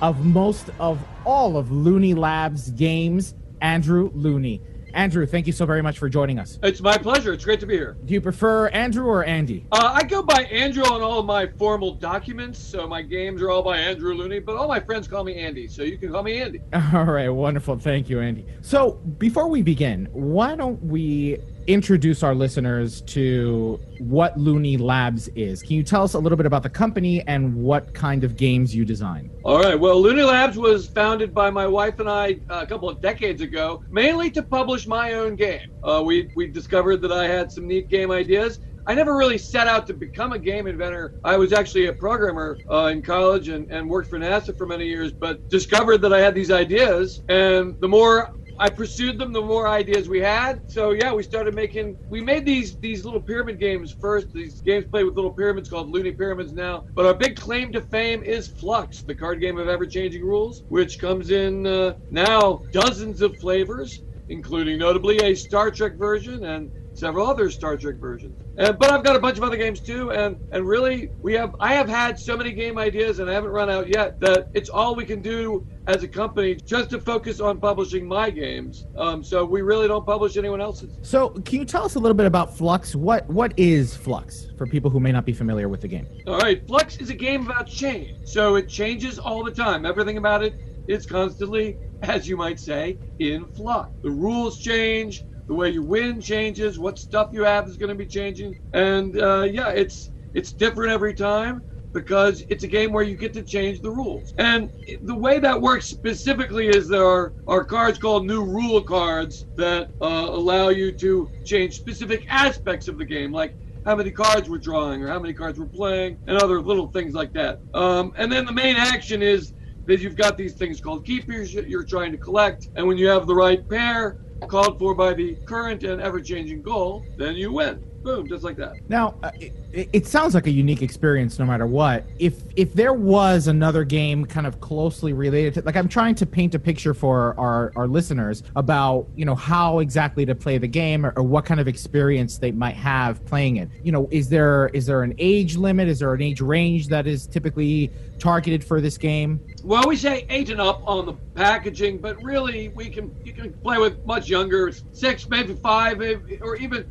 [0.00, 4.60] of most of all of Looney Labs games, Andrew Looney.
[4.94, 6.58] Andrew, thank you so very much for joining us.
[6.62, 7.32] It's my pleasure.
[7.32, 7.96] It's great to be here.
[8.04, 9.66] Do you prefer Andrew or Andy?
[9.72, 13.50] Uh, I go by Andrew on all of my formal documents, so my games are
[13.50, 16.22] all by Andrew Looney, but all my friends call me Andy, so you can call
[16.22, 16.60] me Andy.
[16.94, 17.78] All right, wonderful.
[17.78, 18.46] Thank you, Andy.
[18.60, 25.62] So, before we begin, why don't we introduce our listeners to what Looney Labs is?
[25.62, 28.74] Can you tell us a little bit about the company and what kind of games
[28.74, 29.30] you design?
[29.44, 29.78] All right.
[29.78, 33.84] Well, Looney Labs was founded by my wife and I uh, couple of decades ago,
[33.90, 35.70] mainly to publish my own game.
[35.82, 38.60] Uh, we we discovered that I had some neat game ideas.
[38.86, 41.14] I never really set out to become a game inventor.
[41.24, 44.86] I was actually a programmer uh, in college and, and worked for NASA for many
[44.86, 47.22] years, but discovered that I had these ideas.
[47.30, 50.70] And the more I pursued them, the more ideas we had.
[50.70, 51.98] So yeah, we started making.
[52.08, 54.32] We made these these little pyramid games first.
[54.32, 56.84] These games played with little pyramids called Looney Pyramids now.
[56.94, 60.98] But our big claim to fame is Fluxx, the card game of ever-changing rules, which
[60.98, 67.26] comes in uh, now dozens of flavors, including notably a Star Trek version and several
[67.26, 68.40] other Star Trek versions.
[68.56, 71.54] And, but I've got a bunch of other games too, and and really we have
[71.60, 74.70] I have had so many game ideas and I haven't run out yet that it's
[74.70, 78.86] all we can do as a company just to focus on publishing my games.
[78.96, 80.96] Um, so we really don't publish anyone else's.
[81.02, 82.94] So, can you tell us a little bit about Fluxx?
[82.94, 86.06] What what is Fluxx for people who may not be familiar with the game?
[86.26, 88.26] All right, Fluxx is a game about change.
[88.26, 89.84] So it changes all the time.
[89.84, 90.54] Everything about it
[90.86, 93.90] is constantly, as you might say, in flux.
[94.02, 97.94] The rules change, the way you win changes, what stuff you have is going to
[97.94, 101.62] be changing, and uh, yeah, it's it's different every time
[101.94, 104.34] because it's a game where you get to change the rules.
[104.36, 104.70] And
[105.02, 109.90] the way that works specifically is there are, are cards called new rule cards that
[110.02, 113.54] uh, allow you to change specific aspects of the game, like
[113.86, 117.14] how many cards we're drawing or how many cards we're playing, and other little things
[117.14, 117.60] like that.
[117.74, 119.52] Um, and then the main action is
[119.86, 123.06] that you've got these things called keepers that you're trying to collect, and when you
[123.06, 127.82] have the right pair called for by the current and ever-changing goal, then you win.
[128.04, 128.74] Boom, just like that.
[128.90, 132.04] Now, uh, it, it sounds like a unique experience no matter what.
[132.18, 136.26] If if there was another game kind of closely related to like I'm trying to
[136.26, 140.68] paint a picture for our our listeners about, you know, how exactly to play the
[140.68, 143.70] game or, or what kind of experience they might have playing it.
[143.82, 145.88] You know, is there is there an age limit?
[145.88, 149.40] Is there an age range that is typically targeted for this game?
[149.64, 153.54] Well, we say eight and up on the packaging, but really we can you can
[153.62, 156.84] play with much younger, six, maybe five, eh, or even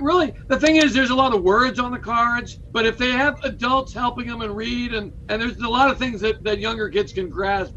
[0.00, 3.10] really the thing is there's a lot of words on the cards but if they
[3.10, 6.60] have adults helping them and read and and there's a lot of things that that
[6.60, 7.74] younger kids can grasp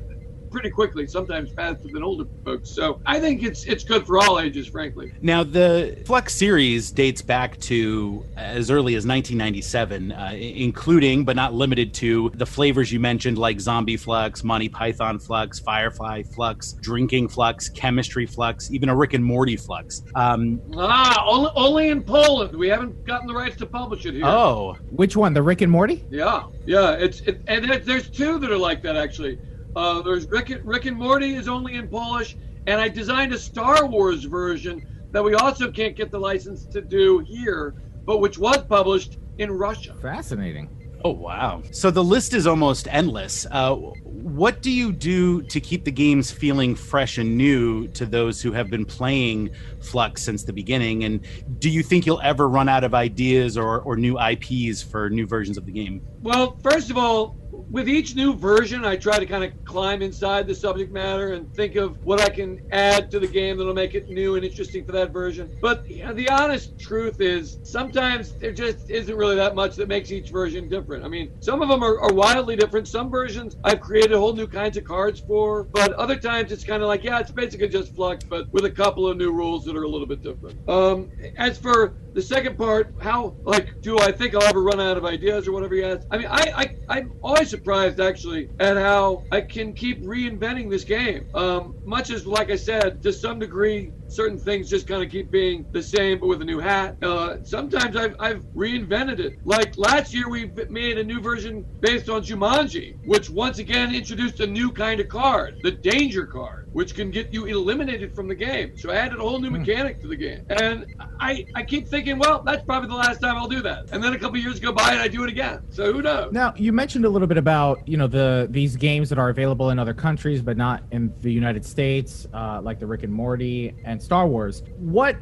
[0.50, 2.70] pretty quickly sometimes faster than older folks.
[2.70, 5.14] So i think it's it's good for all ages frankly.
[5.22, 11.54] Now the fluxx series dates back to as early as 1997 uh, including but not
[11.54, 17.28] limited to the flavors you mentioned like zombie fluxx monty python fluxx firefly fluxx drinking
[17.28, 20.04] fluxx chemistry fluxx even a rick and morty fluxx.
[20.16, 22.56] Um, ah only, only in poland.
[22.56, 24.26] We haven't gotten the rights to publish it here.
[24.26, 24.78] Oh.
[24.92, 26.06] Which one the rick and morty?
[26.10, 29.40] Yeah yeah it's it, and there's two that are like that actually
[29.78, 32.36] uh, there's Rick, Rick and Morty is only in Polish,
[32.66, 36.82] and I designed a Star Wars version that we also can't get the license to
[36.82, 39.96] do here, but which was published in Russia.
[40.02, 40.70] Fascinating.
[41.06, 41.62] Oh wow!
[41.72, 43.46] So the list is almost endless.
[43.52, 48.42] Uh, what do you do to keep the games feeling fresh and new to those
[48.42, 51.04] who have been playing Fluxx since the beginning?
[51.04, 51.26] And
[51.60, 55.28] do you think you'll ever run out of ideas or, or new IPs for new
[55.28, 56.02] versions of the game?
[56.24, 57.38] Well, first of all,
[57.70, 61.54] with each new version, I try to kind of climb inside the subject matter and
[61.54, 64.86] think of what I can add to the game that'll make it new and interesting
[64.86, 65.54] for that version.
[65.62, 70.30] But the honest truth is, sometimes there just isn't really that much that makes each
[70.30, 71.04] version different.
[71.04, 72.88] I mean, some of them are, are wildly different.
[72.88, 76.82] Some versions I've created whole new kinds of cards for, but other times it's kind
[76.82, 79.76] of like, yeah, it's basically just Fluxx, but with a couple of new rules that
[79.76, 80.58] are a little bit different.
[80.70, 84.98] Um, as for the second part, how like do I think I'll ever run out
[84.98, 86.08] of ideas or whatever he asked?
[86.10, 90.84] I mean, I, I I'm always surprised actually at how I can keep reinventing this
[90.84, 91.30] game.
[91.36, 95.32] Um, much as like I said, to some degree, certain things just kind of keep
[95.32, 97.02] being the same but with a new hat.
[97.04, 99.39] Uh, sometimes I've, I've reinvented it.
[99.46, 104.39] Like last year, we made a new version based on Jumanji, which once again introduced
[104.39, 108.36] a new kind of card, the danger card, which can get you eliminated from the
[108.36, 108.78] game.
[108.78, 110.46] So I added a whole new mechanic to the game.
[110.50, 113.91] And I, I keep thinking, well, that's probably the last time I'll do that.
[113.91, 115.62] And then a couple years go by and I do it again.
[115.70, 116.32] So who knows?
[116.32, 119.70] Now, you mentioned a little bit about you know the these games that are available
[119.70, 123.76] in other countries but not in the United States, uh, like the Rick and Morty
[123.84, 124.64] and Star Wars.
[124.78, 125.18] What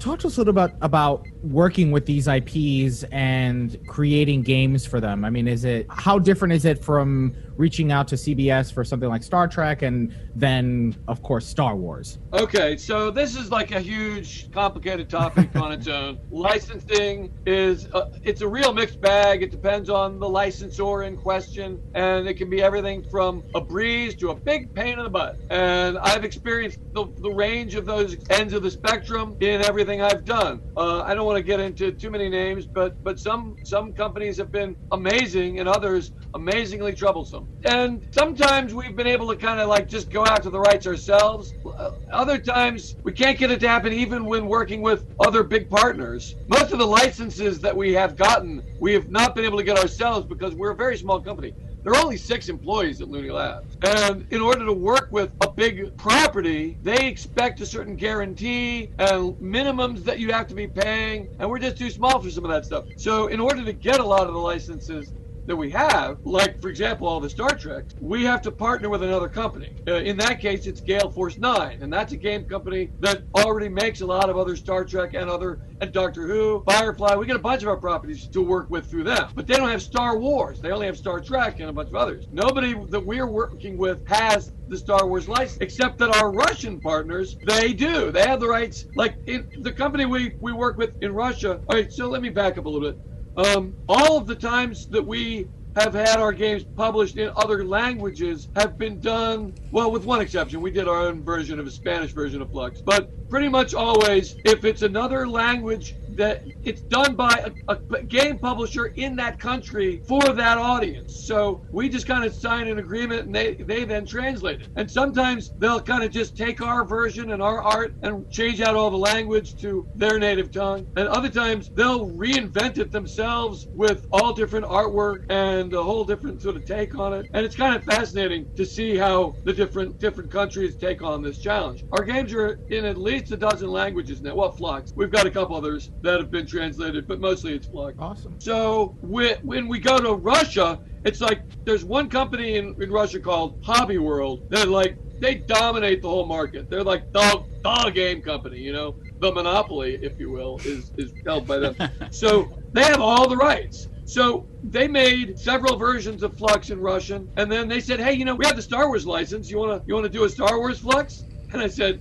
[0.00, 5.00] talk to us a little bit about working with these IPs and creating games for
[5.00, 5.24] them.
[5.24, 9.10] I mean, is it how different is it from reaching out to CBS for something
[9.10, 12.18] like Star Trek and then, of course, Star Wars?
[12.32, 16.18] Okay, so this is like a huge, complicated topic on its own.
[16.30, 19.42] Licensing is a, it's a real mixed bag.
[19.42, 24.14] It depends on the licensor in question, and it can be everything from a breeze
[24.16, 25.38] to a big pain in the butt.
[25.50, 30.24] And I've experienced the, the range of those ends of the spectrum in everything I've
[30.24, 30.62] done.
[30.76, 34.38] Uh, I don't want to get into too many names, but but some some companies
[34.38, 37.49] have been amazing, and others amazingly troublesome.
[37.64, 41.54] And sometimes we've been able to kind of like just go after the rights ourselves.
[41.64, 45.68] Uh, other times we can't get it to happen even when working with other big
[45.68, 46.36] partners.
[46.48, 49.78] Most of the licenses that we have gotten, we have not been able to get
[49.78, 51.52] ourselves because we're a very small company.
[51.82, 53.78] There are only six employees at Looney Labs.
[53.82, 59.34] And in order to work with a big property, they expect a certain guarantee and
[59.36, 61.28] minimums that you have to be paying.
[61.38, 62.84] And we're just too small for some of that stuff.
[62.96, 65.12] So in order to get a lot of the licenses,
[65.46, 69.02] that we have, like for example, all the Star Trek, we have to partner with
[69.02, 69.74] another company.
[69.86, 73.68] Uh, in that case, it's Gale Force Nine, and that's a game company that already
[73.68, 77.16] makes a lot of other Star Trek and other and Doctor Who, Firefly.
[77.16, 79.70] We get a bunch of our properties to work with through them, but they don't
[79.70, 80.60] have Star Wars.
[80.60, 82.26] They only have Star Trek and a bunch of others.
[82.32, 87.36] Nobody that we're working with has the Star Wars license, except that our Russian partners,
[87.44, 88.10] they do.
[88.10, 88.86] They have the rights.
[88.94, 91.60] Like in, the company we we work with in Russia.
[91.68, 93.00] All right, so let me back up a little bit.
[93.36, 98.48] Um, all of the times that we have had our games published in other languages
[98.56, 100.60] have been done, well, with one exception.
[100.60, 102.84] We did our own version of a Spanish version of Fluxx.
[102.84, 108.38] But pretty much always, if it's another language that it's done by a, a, game
[108.38, 111.14] publisher in that country for that audience.
[111.14, 114.68] So we just kind of sign an agreement and they, they then translate it.
[114.76, 118.74] And sometimes they'll kind of just take our version and our art and change out
[118.74, 120.86] all the language to their native tongue.
[120.96, 126.42] And other times they'll reinvent it themselves with all different artwork and a whole different
[126.42, 127.26] sort of take on it.
[127.32, 131.38] And it's kind of fascinating to see how the different different countries take on this
[131.38, 131.84] challenge.
[131.92, 134.34] Our games are in at least a dozen languages now.
[134.34, 134.94] Well, Fluxx.
[134.94, 137.94] We've got a couple others that have been translated, but mostly it's Fluxx.
[137.98, 138.34] Awesome.
[138.38, 143.62] So when we go to Russia, it's like there's one company in, in Russia called
[143.62, 146.70] Hobby World that like they dominate the whole market.
[146.70, 151.12] They're like the the game company, you know, the monopoly, if you will, is is
[151.24, 151.76] held by them.
[152.10, 153.88] so they have all the rights.
[154.04, 158.24] So they made several versions of Fluxx in Russian, and then they said, "Hey, you
[158.24, 159.50] know, we have the Star Wars license.
[159.50, 162.00] You wanna you wanna do a Star Wars Fluxx?" And I said,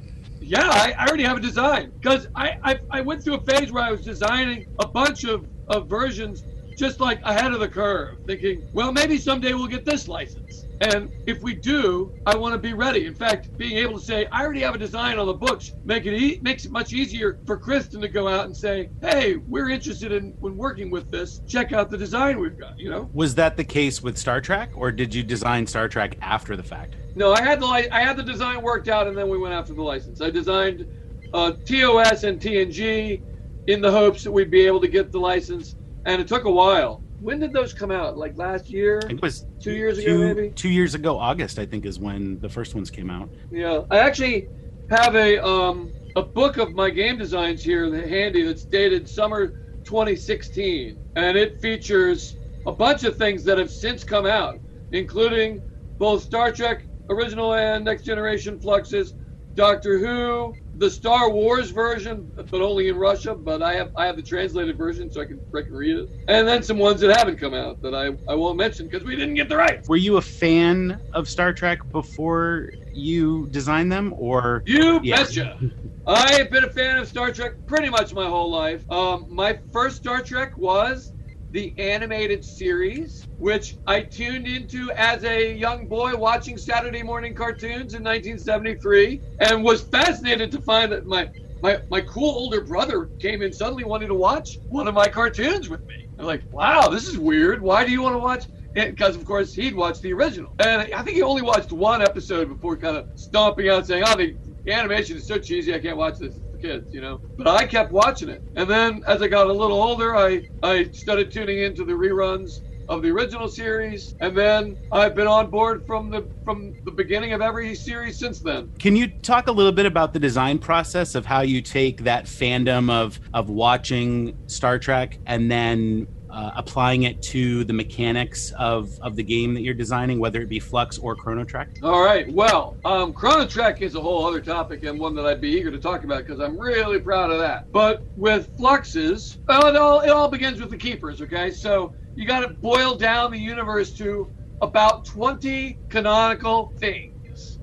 [0.49, 3.71] yeah, I, I, already have a design because I, I, I went through a phase
[3.71, 6.43] where I was designing a bunch of, of versions
[6.75, 10.48] just like ahead of the curve, thinking, well, maybe someday we'll get this license.
[10.81, 13.05] And if we do, I want to be ready.
[13.05, 16.05] In fact, being able to say, I already have a design on the books, make
[16.05, 19.69] it e- makes it much easier for Kristen to go out and say, hey, we're
[19.69, 21.41] interested in when working with this.
[21.47, 23.09] Check out the design we've got, you know?
[23.13, 26.63] Was that the case with Star Trek, or did you design Star Trek after the
[26.63, 26.95] fact?
[27.15, 29.53] No, I had the li- I had the design worked out, and then we went
[29.53, 30.21] after the license.
[30.21, 30.85] I designed
[31.33, 33.21] uh, TOS and TNG
[33.67, 36.51] in the hopes that we'd be able to get the license, and it took a
[36.51, 37.03] while.
[37.19, 38.17] When did those come out?
[38.17, 38.99] Like last year?
[39.09, 40.49] it was two years two, ago, maybe.
[40.51, 43.29] Two years ago, August, I think, is when the first ones came out.
[43.51, 44.47] Yeah, I actually
[44.89, 49.47] have a um, a book of my game designs here handy that's dated summer
[49.83, 54.59] 2016, and it features a bunch of things that have since come out,
[54.91, 55.61] including
[55.97, 59.13] both Star Trek original and next generation fluxxes,
[59.55, 63.35] Doctor Who, the Star Wars version, but only in Russia.
[63.35, 66.09] But I have I have the translated version, so I can, I can read it.
[66.27, 69.15] And then some ones that haven't come out that I, I won't mention because we
[69.15, 69.87] didn't get the rights.
[69.87, 75.17] Were you a fan of Star Trek before you designed them, or you yeah.
[75.17, 75.59] betcha?
[76.07, 78.89] I have been a fan of Star Trek pretty much my whole life.
[78.89, 81.13] Um, my first Star Trek was
[81.51, 87.93] the animated series, which I tuned into as a young boy watching Saturday morning cartoons
[87.93, 91.29] in 1973, and was fascinated to find that my
[91.61, 95.67] my, my cool older brother came in suddenly wanting to watch one of my cartoons
[95.67, 96.07] with me.
[96.17, 97.61] I'm like, wow, this is weird.
[97.61, 98.45] Why do you want to watch?
[98.73, 102.47] Because of course he'd watched the original, and I think he only watched one episode
[102.47, 104.37] before kind of stomping out saying, "Oh, the
[104.67, 105.73] animation is so cheesy.
[105.73, 107.21] I can't watch this kids, you know.
[107.37, 110.85] But I kept watching it, and then as I got a little older, I I
[110.91, 115.85] started tuning into the reruns of the original series, and then I've been on board
[115.85, 118.71] from the from the beginning of every series since then.
[118.79, 122.25] Can you talk a little bit about the design process of how you take that
[122.25, 128.99] fandom of of watching Star Trek and then uh, applying it to the mechanics of,
[129.01, 131.69] of the game that you're designing, whether it be Fluxx or Chrono Trek?
[131.81, 132.31] All right.
[132.31, 135.71] Well, um, Chrono Trek is a whole other topic and one that I'd be eager
[135.71, 137.71] to talk about because I'm really proud of that.
[137.71, 141.21] But with Fluxxes, well, it all it all begins with the Keepers.
[141.21, 147.08] Okay, so you got to boil down the universe to about 20 canonical things.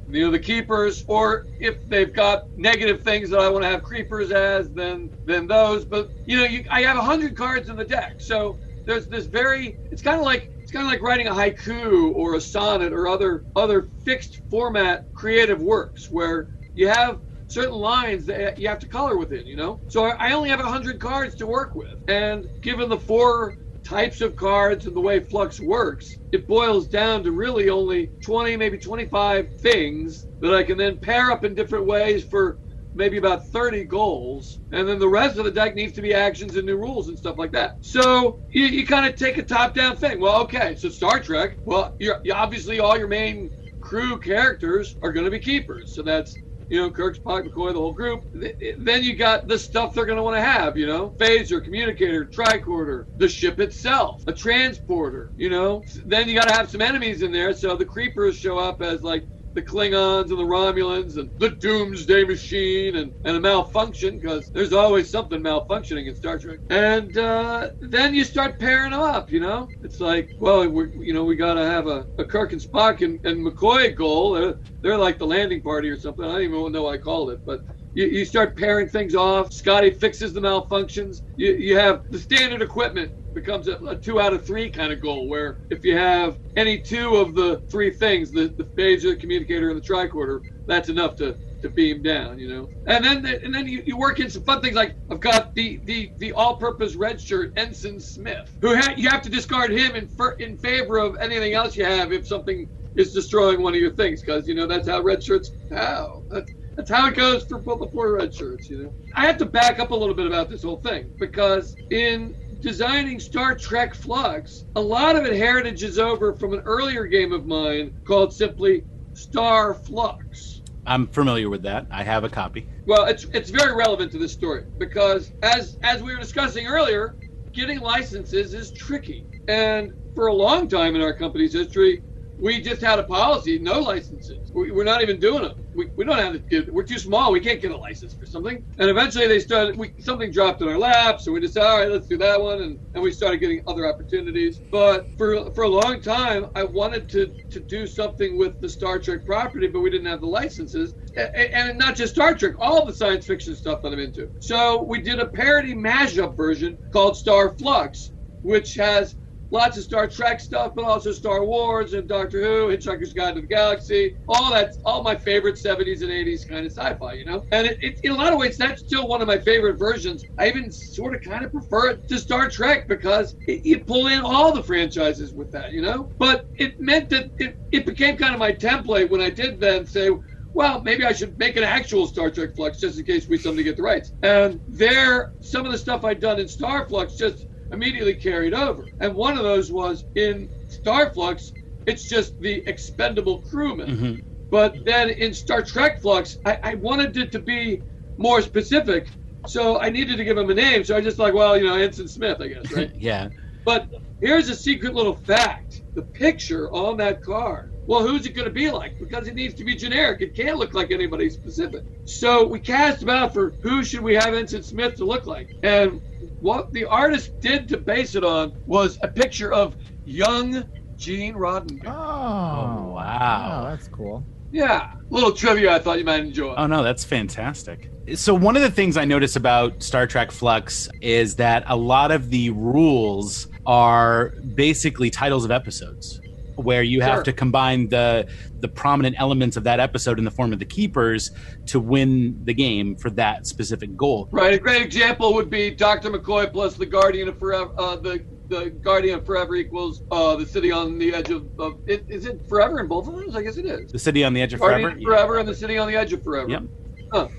[0.09, 3.83] You know, the keepers, or if they've got negative things that I want to have
[3.83, 5.85] creepers as, then then those.
[5.85, 9.79] But you know, you, I have hundred cards in the deck, so there's this very.
[9.91, 13.09] It's kind of like it's kind of like writing a haiku or a sonnet or
[13.09, 18.89] other other fixed format creative works where you have certain lines that you have to
[18.89, 19.45] color within.
[19.45, 23.57] You know, so I only have hundred cards to work with, and given the four
[23.87, 28.57] types of cards and the way Fluxx works, it boils down to really only 20,
[28.57, 32.59] maybe 25 things that I can then pair up in different ways for
[32.95, 34.59] maybe about 30 goals.
[34.73, 37.19] And then the rest of the deck needs to be actions and new rules and
[37.19, 37.77] stuff like that.
[37.81, 40.21] So you, you kind of take a top down thing.
[40.21, 45.13] Well, okay, so Star Trek, well, you're, you obviously all your main crew characters are
[45.13, 45.93] going to be keepers.
[45.95, 46.35] So that's
[46.69, 48.25] you know, Kirk, Spock, McCoy, the whole group.
[48.33, 52.25] Then you got the stuff they're going to want to have, you know, phaser, communicator,
[52.25, 55.85] tricorder, the ship itself, a transporter, you know.
[56.05, 57.53] Then you got to have some enemies in there.
[57.53, 59.25] So the creepers show up as like
[59.57, 64.75] the Klingons and the Romulans and the Doomsday Machine and, and a malfunction because there's
[64.75, 66.61] always something malfunctioning in Star Trek.
[66.69, 69.67] And uh, then you start pairing them up, you know?
[69.83, 73.01] It's like, well, we you know, we got to have a, a Kirk and Spock
[73.01, 74.35] and, and McCoy goal.
[74.35, 76.25] They're, they're like the landing party or something.
[76.25, 77.61] I don't even know what I called it, but
[77.97, 79.53] you, you start pairing things off.
[79.53, 81.23] Scotty fixes the malfunctions.
[81.37, 85.01] You, you have the standard equipment becomes a, a, two out of three kind of
[85.01, 89.17] goal where if you have any two of the three things the, the phaser the
[89.17, 93.55] communicator and the tricorder that's enough to to beam down you know and then and
[93.55, 96.95] then you, you work in some fun things like i've got the the the all-purpose
[96.95, 100.97] red shirt ensign smith who ha- you have to discard him in fir- in favor
[100.97, 104.55] of anything else you have if something is destroying one of your things because you
[104.55, 108.13] know that's how red shirts how that's, that's how it goes for both the four
[108.13, 108.93] red shirts, you know.
[109.15, 113.19] I have to back up a little bit about this whole thing because in designing
[113.19, 117.99] Star Trek Fluxx, a lot of it heritages over from an earlier game of mine
[118.05, 120.61] called simply Star Fluxx.
[120.87, 121.87] I'm familiar with that.
[121.91, 122.69] I have a copy.
[122.85, 127.17] Well, it's it's very relevant to this story because as as we were discussing earlier,
[127.53, 129.27] getting licenses is tricky.
[129.49, 132.03] And for a long time in our company's history,
[132.39, 134.51] we just had a policy, no licenses.
[134.55, 135.53] We, are not even doing them.
[135.75, 137.33] We, we don't have to we're too small.
[137.33, 138.63] We can't get a license for something.
[138.79, 141.21] And eventually they started, we, something dropped in our lap.
[141.21, 142.63] So we decided, all right, let's do that one.
[142.63, 144.61] And, and we started getting other opportunities.
[144.71, 148.99] But for, for a long time, I wanted to, to do something with the Star
[148.99, 150.95] Trek property, but we didn't have the licenses.
[151.17, 154.29] And, and not just Star Trek, all the science fiction stuff that I'm into.
[154.41, 158.11] So we did a parody mashup version called Star Fluxx,
[158.43, 159.17] which has
[159.51, 163.41] lots of Star Trek stuff, but also Star Wars and Doctor Who, Hitchhiker's Guide to
[163.41, 167.45] the Galaxy, all that, all my favorite 70s and 80s kind of sci-fi, you know.
[167.53, 170.25] And it, it, in a lot of ways, that's still one of my favorite versions.
[170.39, 174.09] I even sort of kind of prefer it to Star Trek because it, you pull
[174.09, 176.11] in all the franchises with that, you know.
[176.19, 179.87] But it meant that it, it became kind of my template when I did then
[179.87, 180.11] say
[180.57, 183.63] well, maybe I should make an actual Star Trek Fluxx just in case we suddenly
[183.63, 184.13] get the rights.
[184.23, 188.87] And there, some of the stuff I'd done in Star Fluxx just immediately carried over.
[189.01, 191.53] And one of those was in Star Fluxx,
[191.87, 193.89] it's just the expendable crewman.
[193.89, 194.31] Mm-hmm.
[194.51, 197.83] But then in Star Trek Fluxx, I, I wanted it to be
[198.17, 199.09] more specific.
[199.47, 200.85] So I needed to give him a name.
[200.85, 202.93] So I just like, well, you know, Ensign Smith, I guess, right?
[202.99, 203.29] yeah.
[203.65, 203.89] But
[204.21, 207.73] here's a secret little fact the picture on that card.
[207.87, 208.99] Well, who's it going to be like?
[208.99, 210.21] Because it needs to be generic.
[210.21, 211.85] It can't look like anybody specific.
[212.05, 215.55] So we cast about for who should we have Ensign Smith to look like.
[215.63, 216.01] And
[216.41, 220.65] what the artist did to base it on was a picture of young
[220.97, 221.87] Gene Roddenberry.
[221.87, 223.63] Oh, oh wow.
[223.65, 224.25] Oh, that's cool.
[224.53, 226.55] Yeah, little trivia I thought you might enjoy.
[226.57, 227.91] Oh no, that's fantastic.
[228.15, 232.13] So one of the things I notice about Star Trek Fluxx is that a lot
[232.13, 236.21] of the rules are basically titles of episodes
[236.57, 238.29] where you have to combine the
[238.61, 241.31] the prominent elements of that episode in the form of the keepers
[241.67, 244.29] to win the game for that specific goal.
[244.31, 244.55] Right.
[244.55, 247.73] A great example would be Doctor McCoy plus the Guardian of Forever.
[247.79, 251.79] Uh, the the Guardian of Forever equals uh, the city on the edge of, of
[251.87, 252.05] it.
[252.09, 253.35] Is it forever in both of those?
[253.37, 253.93] I guess it is.
[253.93, 254.99] The city on the edge of Guardian forever.
[254.99, 255.41] Of forever yeah.
[255.41, 256.51] and the city on the edge of forever.
[256.51, 256.63] Yep.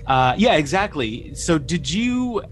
[0.06, 1.34] Uh, yeah, exactly.
[1.34, 2.42] So did you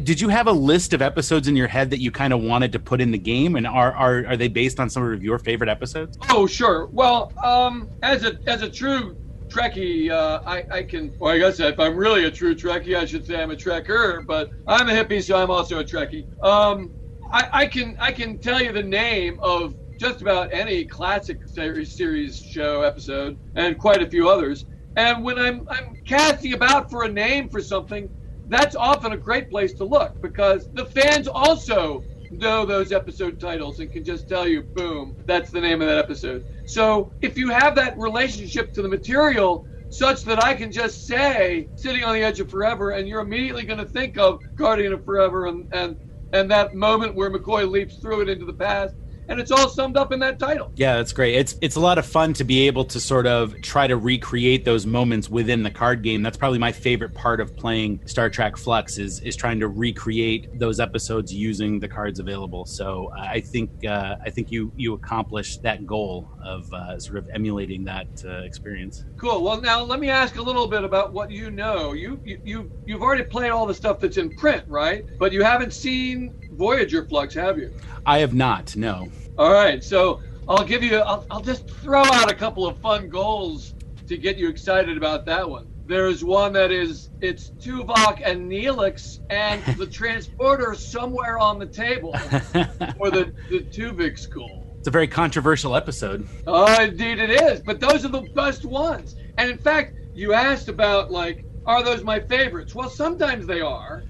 [0.00, 2.72] did you have a list of episodes in your head that you kind of wanted
[2.72, 5.38] to put in the game, and are are, are they based on some of your
[5.38, 6.18] favorite episodes?
[6.30, 6.86] Oh, sure.
[6.86, 9.16] Well, um, as a as a true
[9.48, 13.04] Trekkie, uh, I, I can, well, I guess if I'm really a true Trekkie, I
[13.04, 16.26] should say I'm a Trekker, but I'm a hippie, so I'm also a Trekkie.
[16.42, 16.90] Um,
[17.30, 21.92] I, I can I can tell you the name of just about any classic series,
[21.92, 24.64] series show episode and quite a few others.
[24.96, 28.10] And when I'm I'm casting about for a name for something,
[28.52, 33.78] that's often a great place to look because the fans also know those episode titles
[33.80, 36.44] and can just tell you, boom, that's the name of that episode.
[36.66, 41.68] So if you have that relationship to the material such that I can just say
[41.76, 45.04] City on the Edge of Forever and you're immediately going to think of Guardian of
[45.04, 45.96] Forever and, and,
[46.32, 48.94] and that moment where McCoy leaps through it into the past
[49.28, 50.72] and it's all summed up in that title.
[50.76, 51.34] Yeah, that's great.
[51.34, 54.64] It's it's a lot of fun to be able to sort of try to recreate
[54.64, 56.22] those moments within the card game.
[56.22, 60.58] That's probably my favorite part of playing Star Trek Fluxx is is trying to recreate
[60.58, 62.64] those episodes using the cards available.
[62.64, 67.18] So uh, I think uh, I think you you accomplished that goal of uh, sort
[67.18, 69.04] of emulating that uh, experience.
[69.16, 69.42] Cool.
[69.42, 71.92] Well, now let me ask a little bit about what you know.
[71.92, 75.04] You you, you you've already played all the stuff that's in print, right?
[75.18, 77.72] But you haven't seen Voyager Fluxx, have you?
[78.06, 78.76] I have not.
[78.76, 79.08] No.
[79.38, 79.82] All right.
[79.82, 80.98] So I'll give you.
[80.98, 83.74] I'll, I'll just throw out a couple of fun goals
[84.08, 85.68] to get you excited about that one.
[85.86, 92.12] There's one that is it's Tuvok and Neelix and the transporter somewhere on the table
[92.18, 94.66] for the the Tuvix school.
[94.78, 96.26] It's a very controversial episode.
[96.46, 97.60] Oh, indeed it is.
[97.60, 99.14] But those are the best ones.
[99.38, 102.74] And in fact, you asked about like, are those my favorites?
[102.74, 104.02] Well, sometimes they are,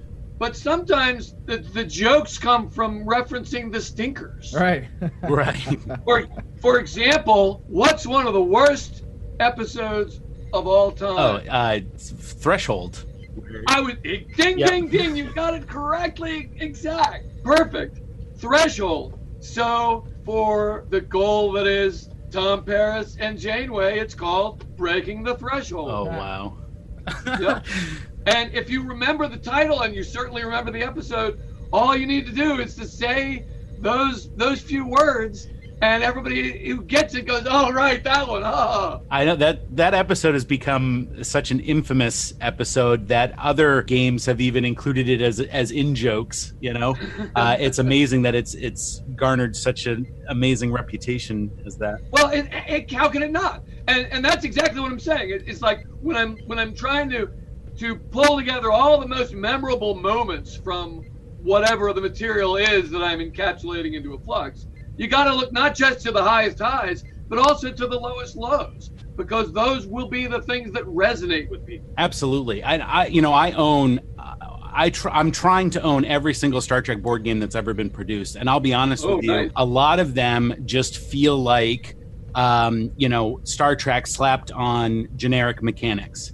[0.43, 4.53] but sometimes the, the jokes come from referencing the stinkers.
[4.53, 4.89] Right.
[5.23, 5.79] right.
[6.05, 6.27] For
[6.61, 9.05] for example, what's one of the worst
[9.39, 10.21] episodes
[10.53, 11.47] of all time?
[11.47, 13.05] Oh, uh, Threshold.
[13.69, 14.69] I would ding Yep.
[14.69, 15.15] ding ding.
[15.15, 16.51] You got it correctly.
[16.59, 17.25] Exact.
[17.45, 18.01] Perfect.
[18.39, 19.21] Threshold.
[19.39, 25.89] So for the goal that is Tom Paris and Janeway, it's called Breaking the Threshold.
[25.89, 26.57] Oh wow.
[27.27, 27.65] Yep.
[28.27, 31.41] And if you remember the title and you certainly remember the episode,
[31.73, 33.47] all you need to do is to say
[33.79, 35.49] those those few words,
[35.81, 39.01] and everybody who gets it goes, "Oh, right, that one." Ah.
[39.11, 44.41] I know that that episode has become such an infamous episode that other games have
[44.41, 46.53] even included it as as in jokes.
[46.61, 46.95] You know,
[47.35, 52.01] uh, it's amazing that it's it's garnered such an amazing reputation as that.
[52.13, 53.65] Well, it, it, how can it not?
[53.89, 55.31] And and that's exactly what I'm saying.
[55.31, 57.29] It, it's like when I'm when I'm trying to
[57.79, 61.05] to pull together all the most memorable moments from
[61.43, 64.67] whatever the material is that I'm encapsulating into a fluxx.
[64.97, 68.37] You got to look not just to the highest highs, but also to the lowest
[68.37, 71.89] lows, because those will be the things that resonate with people.
[71.97, 72.63] Absolutely.
[72.63, 74.01] I, I you know, I own.
[74.75, 77.91] I tr- I'm trying to own every single Star Trek board game that's ever been
[77.91, 79.51] produced, and I'll be honest Oh, with you, nice.
[79.55, 81.95] a lot of them just feel like,
[82.35, 86.33] um, you know, Star Trek slapped on generic mechanics.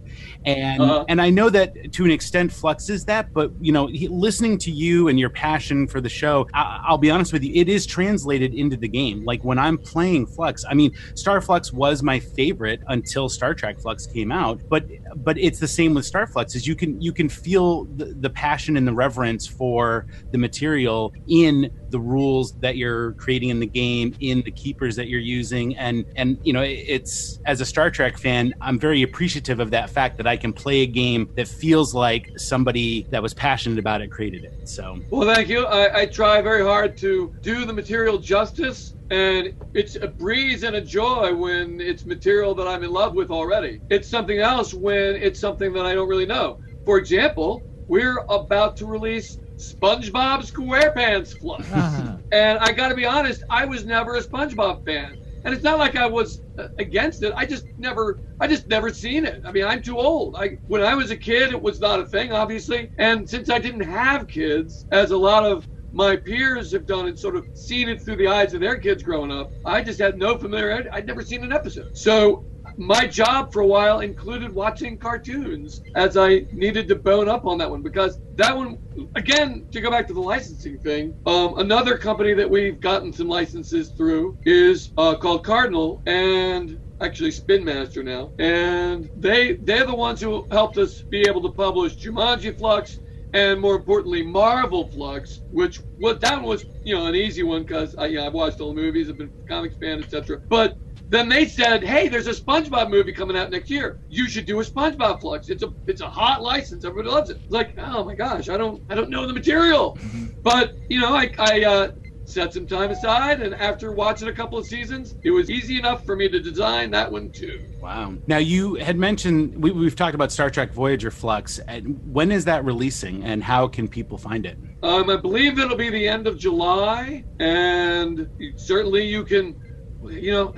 [0.48, 1.04] And Uh-huh.
[1.08, 4.56] and I know that to an extent Fluxx is that, but you know, he, listening
[4.58, 7.68] to you and your passion for the show, I, I'll be honest with you, it
[7.68, 9.24] is translated into the game.
[9.24, 13.78] Like when I'm playing Fluxx, I mean, Star Fluxx was my favorite until Star Trek
[13.78, 14.84] Fluxx came out, but
[15.16, 16.56] but it's the same with Star Fluxx.
[16.56, 21.12] Is you can you can feel the, the passion and the reverence for the material
[21.28, 25.76] in the rules that you're creating in the game, in the keepers that you're using,
[25.76, 29.70] and and you know, it- it's as a Star Trek fan, I'm very appreciative of
[29.72, 33.78] that fact that I can play a game that feels like somebody that was passionate
[33.78, 34.54] about it created it.
[34.64, 35.66] So Well, thank you.
[35.66, 40.76] I, I try very hard to do the material justice, and it's a breeze and
[40.76, 43.80] a joy when it's material that I'm in love with already.
[43.90, 46.58] It's something else when it's something that I don't really know.
[46.84, 52.14] For example, we're about to release SpongeBob SquarePants Fluxx.
[52.30, 55.16] And I got to be honest, I was never a SpongeBob fan.
[55.44, 57.32] And it's not like I was uh, against it.
[57.36, 59.40] I just never, I just never seen it.
[59.44, 60.36] I mean, I'm too old.
[60.38, 62.90] I when I was a kid, it was not a thing, obviously.
[62.98, 67.18] And since I didn't have kids, as a lot of my peers have done and
[67.18, 70.18] sort of seen it through the eyes of their kids growing up, I just had
[70.18, 70.88] no familiarity.
[70.92, 71.86] I'd never seen an episode.
[71.94, 72.44] So
[72.78, 77.58] my job for a while included watching cartoons as I needed to bone up on
[77.58, 78.78] that one because that one,
[79.16, 83.28] again, to go back to the licensing thing, um, another company that we've gotten some
[83.28, 89.94] licenses through is uh, called Cardinal and actually Spin Master now, and they they're the
[89.94, 93.00] ones who helped us be able to publish Jumanji Fluxx
[93.34, 97.62] and more importantly Marvel Fluxx, which was that one was you know an easy one
[97.62, 100.38] because I yeah, I've watched all the movies, I've been comics fan, etc.
[100.48, 100.78] But
[101.08, 104.00] then they said, "Hey, there's a SpongeBob movie coming out next year.
[104.08, 105.50] You should do a SpongeBob fluxx.
[105.50, 106.84] It's a it's a hot license.
[106.84, 109.98] Everybody loves it." It's like, oh my gosh, I don't I don't know the material,
[110.42, 111.92] but you know, I I uh,
[112.28, 116.04] set some time aside, and after watching a couple of seasons, it was easy enough
[116.04, 117.64] for me to design that one too.
[117.80, 118.14] Wow.
[118.26, 121.58] Now you had mentioned we, we've talked about Star Trek Voyager Fluxx.
[121.66, 124.58] And when is that releasing, and how can people find it?
[124.82, 129.58] Um, I believe it'll be the end of July, and certainly you can,
[130.04, 130.54] you know,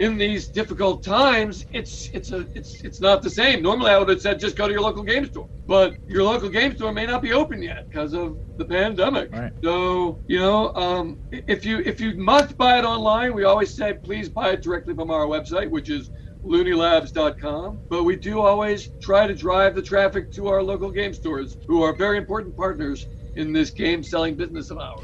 [0.00, 3.62] in these difficult times, it's it's a it's it's not the same.
[3.62, 6.48] Normally, I would have said just go to your local game store, but your local
[6.48, 9.30] game store may not be open yet because of the pandemic.
[9.30, 9.52] Right.
[9.62, 13.92] So you know, um, if you if you must buy it online, we always say
[13.92, 16.10] please buy it directly from our website, which is
[16.42, 17.80] looneylabs.com.
[17.90, 21.82] But we do always try to drive the traffic to our local game stores, who
[21.82, 25.02] are very important partners in this game selling business of ours.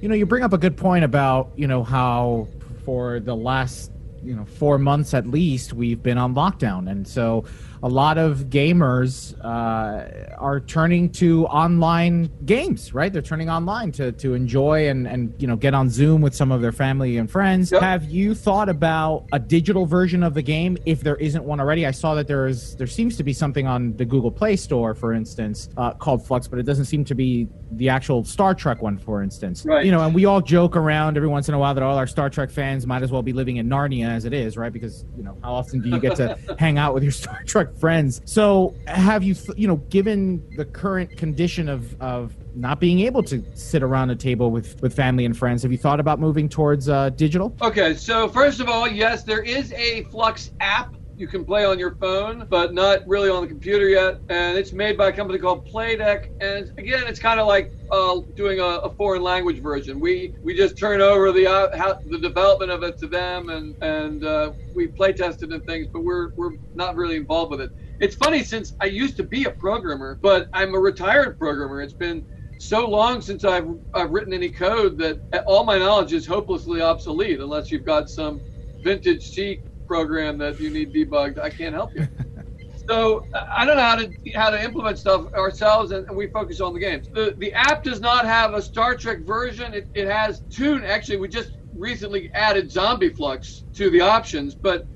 [0.00, 2.48] You know, you bring up a good point about, you know, how
[2.84, 3.90] for the last,
[4.28, 6.90] you know, four months at least, we've been on lockdown.
[6.90, 7.46] And so
[7.82, 13.12] a lot of gamers uh, are turning to online games, right?
[13.12, 16.50] They're turning online to, to enjoy and, and, you know, get on Zoom with some
[16.50, 17.70] of their family and friends.
[17.70, 21.86] Have you thought about a digital version of the game if there isn't one already?
[21.86, 24.94] I saw that there is, there seems to be something on the Google Play Store,
[24.94, 28.82] for instance, uh, called Fluxx, but it doesn't seem to be the actual Star Trek
[28.82, 29.64] one, for instance.
[29.64, 29.84] Right.
[29.84, 32.06] You know, and we all joke around every once in a while that all our
[32.06, 34.72] Star Trek fans might as well be living in Narnia as it is, right?
[34.72, 37.67] Because you know, how often do you get to hang out with your Star Trek
[37.76, 38.20] friends?
[38.24, 43.44] So, have you, you know, given the current condition of of not being able to
[43.54, 46.88] sit around a table with with family and friends, have you thought about moving towards
[46.88, 47.54] uh, digital?
[47.62, 51.78] Okay, so first of all, yes, there is a Fluxx app you can play on
[51.78, 54.18] your phone, but not really on the computer yet.
[54.28, 56.20] And it's made by a company called Playdek.
[56.40, 59.98] And again, it's kind of like uh, doing a, a, foreign language version.
[59.98, 63.74] We we just turn over the uh, how, the development of it to them, and
[63.80, 67.70] and uh, we play tested and things, but we're we're not really involved with it.
[67.98, 71.80] It's funny since I used to be a programmer, but I'm a retired programmer.
[71.80, 72.22] It's been
[72.60, 77.40] so long since I've, I've written any code that all my knowledge is hopelessly obsolete
[77.40, 78.40] unless you've got some
[78.82, 81.40] vintage C program that you need debugged.
[81.40, 82.06] I can't help you.
[82.88, 83.24] so
[83.56, 86.74] I don't know how to how to implement stuff ourselves, and, and, we focus on
[86.74, 87.08] the games.
[87.08, 89.74] The the app does not have a Star Trek version.
[89.74, 90.84] It, it has Tune.
[90.84, 94.86] Actually, we just recently added Zombie Fluxx to the options, but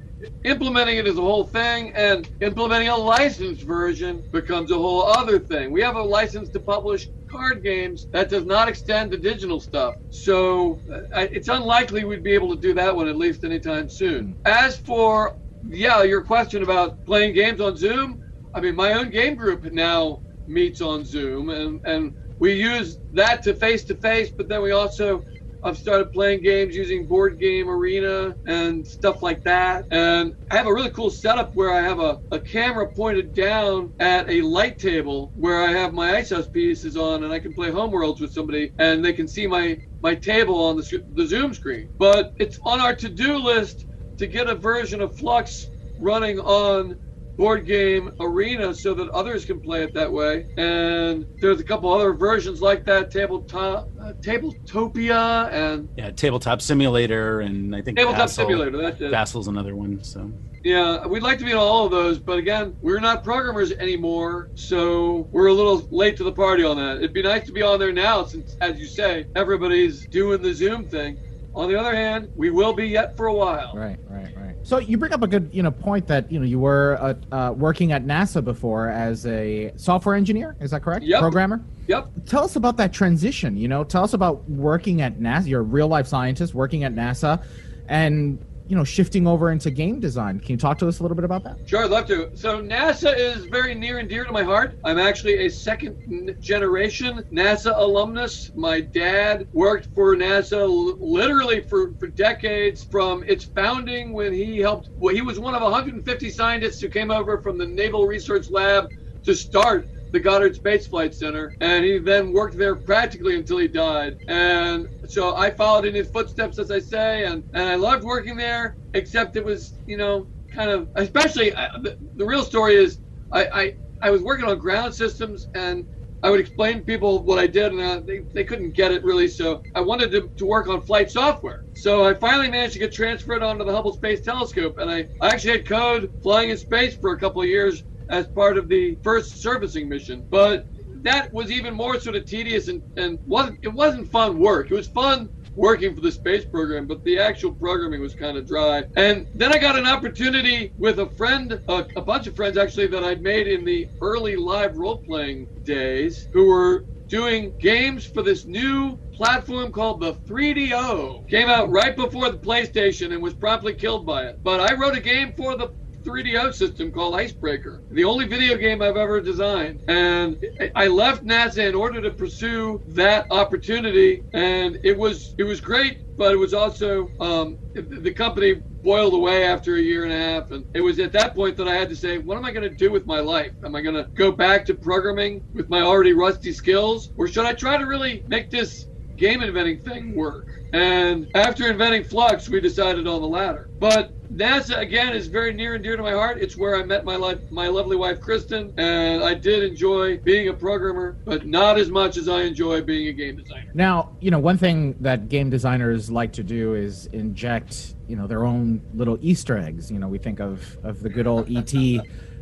[0.45, 5.39] implementing it is a whole thing, and implementing a licensed version becomes a whole other
[5.39, 5.71] thing.
[5.71, 9.95] We have a license to publish card games that does not extend to digital stuff.
[10.11, 14.37] So uh, it's unlikely we'd be able to do that one at least anytime soon.
[14.45, 18.21] As for, yeah, your question about playing games on Zoom,
[18.55, 23.43] I mean, my own game group now meets on Zoom, and, and we use that
[23.45, 25.25] to face to face, but then we also
[25.65, 29.85] I've started playing games using Board Game Arena and stuff like that.
[29.91, 33.93] And I have a really cool setup where I have a, a camera pointed down
[34.01, 37.55] at a light table where I have my Ice House pieces on and I can
[37.55, 41.55] play Homeworlds with somebody and they can see my, my table on the, the Zoom
[41.55, 41.89] screen.
[41.99, 43.87] But it's on our to do list
[44.19, 45.67] to get a version of Fluxx
[46.01, 46.99] running on
[47.37, 50.47] board game arena so that others can play it that way.
[50.57, 57.41] And there's a couple other versions like that, tabletop, uh, Tabletopia, and yeah, tabletop simulator,
[57.41, 58.77] and I think tabletop Vassal, simulator.
[58.77, 59.11] That's it.
[59.11, 60.03] Vassal's another one.
[60.05, 60.31] So
[60.65, 64.51] yeah, we'd like to be in all of those, but again, we're not programmers anymore,
[64.55, 66.99] so we're a little late to the party on that.
[66.99, 70.55] It'd be nice to be on there now, since, as you say, everybody's doing the
[70.55, 71.19] Zoom thing.
[71.55, 73.73] On the other hand, we will be yet for a while.
[73.75, 74.42] Right, right, right.
[74.65, 77.15] So you bring up a good, you know, point that you know you were uh,
[77.35, 80.57] uh, working at NASA before as a software engineer.
[80.61, 81.05] Is that correct?
[81.05, 81.21] Yep.
[81.21, 81.65] Programmer.
[81.89, 82.09] Yep.
[82.27, 83.57] Tell us about that transition.
[83.57, 85.49] You know, tell us about working at NASA.
[85.49, 87.45] You're a real life scientist working at NASA,
[87.89, 88.39] and
[88.73, 90.41] you know, shifting over into game design.
[90.41, 91.59] Can you talk to us a little bit about that?
[91.67, 92.35] Sure, I'd love to.
[92.35, 94.79] So NASA is very near and dear to my heart.
[94.83, 98.51] I'm actually a second generation NASA alumnus.
[98.55, 100.67] My dad worked for NASA
[100.99, 105.61] literally for, for decades from its founding when he helped, well, he was one of
[105.61, 108.89] 150 scientists who came over from the Naval Research Lab
[109.25, 113.67] to start the Goddard Space Flight Center, and he then worked there practically until he
[113.67, 114.19] died.
[114.29, 118.37] And so I followed in his footsteps, as I say, and, and I loved working
[118.37, 123.01] there, except it was, you know, kind of, especially uh, the, the real story is
[123.33, 125.87] I, I, I was working on ground systems and
[126.23, 129.03] I would explain to people what I did, and uh, they, they couldn't get it
[129.03, 129.27] really.
[129.27, 131.65] So I wanted to, to work on flight software.
[131.75, 135.31] So I finally managed to get transferred onto the Hubble Space Telescope, and I, I
[135.31, 137.83] actually had code flying in space for a couple of years
[138.13, 140.25] as part of the first servicing mission.
[140.31, 140.67] But
[141.03, 144.71] that was even more sort of tedious and, and wasn't it wasn't fun work.
[144.71, 148.47] It was fun working for the space program, but the actual programming was kind of
[148.47, 148.85] dry.
[148.97, 152.87] And then I got an opportunity with a friend, a, a bunch of friends actually,
[152.89, 158.23] that I'd made in the early live role playing days who were doing games for
[158.23, 161.29] this new platform called the 3DO.
[161.29, 164.37] Came out right before the PlayStation and was promptly killed by it.
[164.43, 165.69] But I wrote a game for the
[166.03, 169.83] 3DO system called Icebreaker, the only video game I've ever designed.
[169.89, 170.45] And
[170.75, 176.17] I left NASA in order to pursue that opportunity, and it was it was great,
[176.17, 180.51] but it was also um, the company boiled away after a year and a half,
[180.51, 182.69] and it was at that point that I had to say, what am I going
[182.69, 183.53] to do with my life?
[183.65, 187.47] Am I going to go back to programming with my already rusty skills, or should
[187.47, 188.87] I try to really make this
[189.17, 190.49] game inventing thing work?
[190.73, 193.69] And after inventing Flux, we decided on the latter.
[193.79, 196.39] But NASA again is very near and dear to my heart.
[196.39, 200.49] It's where I met my life, my lovely wife Kristen, and I did enjoy being
[200.49, 203.71] a programmer, but not as much as I enjoy being a game designer.
[203.75, 208.27] Now, you know, one thing that game designers like to do is inject, you know,
[208.27, 209.91] their own little Easter eggs.
[209.91, 211.75] You know, we think of of the good old ET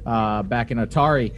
[0.06, 1.34] uh, back in Atari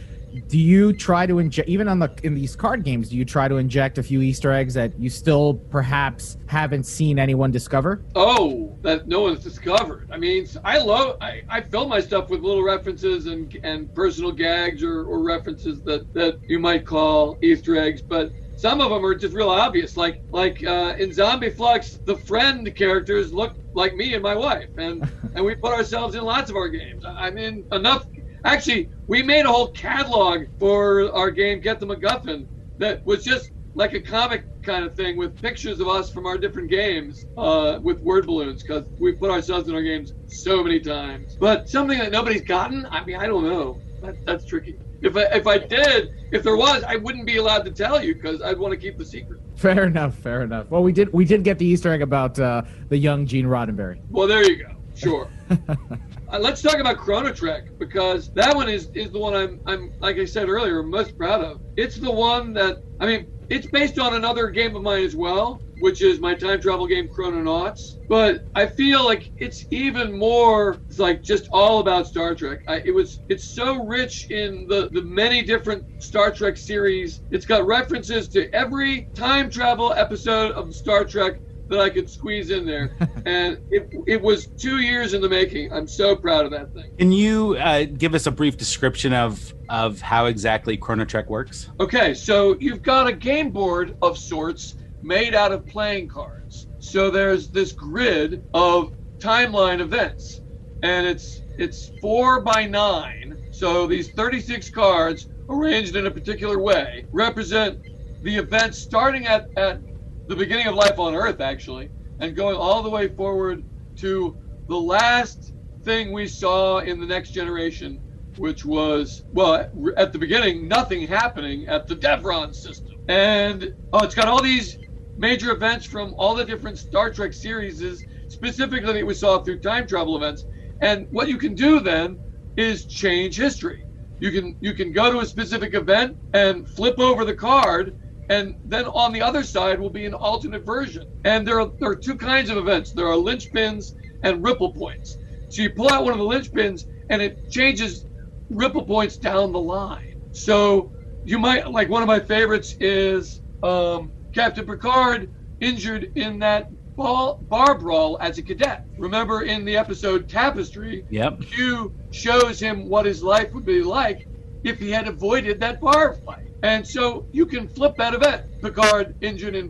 [0.47, 3.47] do you try to inject even on the in these card games do you try
[3.47, 8.01] to inject a few easter eggs that you still perhaps haven't seen anyone discover?
[8.15, 10.07] Oh that no one's discovered.
[10.11, 14.31] I mean i love i, I fill my stuff with little references and and personal
[14.31, 19.05] gags or, or references that that you might call easter eggs but some of them
[19.05, 23.95] are just real obvious like like uh, in zombie fluxx the friend characters look like
[23.95, 27.03] me and my wife and and we put ourselves in lots of our games.
[27.05, 28.05] I mean enough
[28.43, 32.45] Actually, we made a whole catalog for our game Get the MacGuffin
[32.77, 36.37] that was just like a comic kind of thing with pictures of us from our
[36.37, 40.79] different games uh, with word balloons because we put ourselves in our games so many
[40.79, 41.35] times.
[41.35, 43.79] But something that nobody's gotten, I mean, I don't know.
[44.01, 44.77] That, that's tricky.
[45.01, 48.15] If I, if I did, if there was, I wouldn't be allowed to tell you
[48.15, 49.39] because I'd want to keep the secret.
[49.55, 50.15] Fair enough.
[50.15, 50.69] Fair enough.
[50.69, 54.01] Well, we did we did get the Easter egg about uh, the young Gene Roddenberry.
[54.09, 54.75] Well, there you go.
[54.95, 55.27] Sure.
[56.33, 59.91] Uh, let's talk about Chrono Trek because that one is is the one I'm I'm
[59.99, 61.61] like I said earlier most proud of.
[61.77, 65.61] It's the one that I mean it's based on another game of mine as well,
[65.81, 67.99] which is my time travel game Chrononauts.
[68.09, 72.61] But I feel like it's even more it's like just all about Star Trek.
[72.67, 77.21] I, it was it's so rich in the the many different Star Trek series.
[77.29, 81.39] It's got references to every time travel episode of Star Trek
[81.69, 82.95] that I could squeeze in there.
[83.25, 85.71] and it, it was two years in the making.
[85.71, 86.91] I'm so proud of that thing.
[86.97, 91.69] Can you uh, give us a brief description of of how exactly Chrono Trek works?
[91.79, 96.67] Okay, so you've got a game board of sorts made out of playing cards.
[96.79, 100.41] So there's this grid of timeline events,
[100.83, 103.39] and it's it's four by nine.
[103.51, 107.79] So these 36 cards arranged in a particular way represent
[108.23, 109.79] the events starting at, at
[110.27, 113.63] the beginning of life on Earth, actually, and going all the way forward
[113.97, 115.53] to the last
[115.83, 117.99] thing we saw in the next generation,
[118.37, 122.95] which was, well, at the beginning, nothing happening at the Devron system.
[123.07, 124.77] And oh, it's got all these
[125.17, 129.85] major events from all the different Star Trek series, specifically that we saw through time
[129.85, 130.45] travel events.
[130.81, 132.19] And what you can do then
[132.57, 133.85] is change history.
[134.19, 137.99] You can you can go to a specific event and flip over the card
[138.29, 141.07] and then on the other side will be an alternate version.
[141.25, 143.93] And there are, there are two kinds of events there are linchpins
[144.23, 145.17] and ripple points.
[145.49, 148.05] So you pull out one of the linchpins and it changes
[148.49, 150.21] ripple points down the line.
[150.31, 150.91] So
[151.25, 157.39] you might, like one of my favorites is um, Captain Picard injured in that ball,
[157.49, 158.85] bar brawl as a cadet.
[158.97, 161.39] Remember in the episode Tapestry, yep.
[161.41, 164.27] Q shows him what his life would be like
[164.63, 166.52] if he had avoided that bar fight.
[166.63, 168.43] And so you can flip that event.
[168.61, 169.69] Picard injured in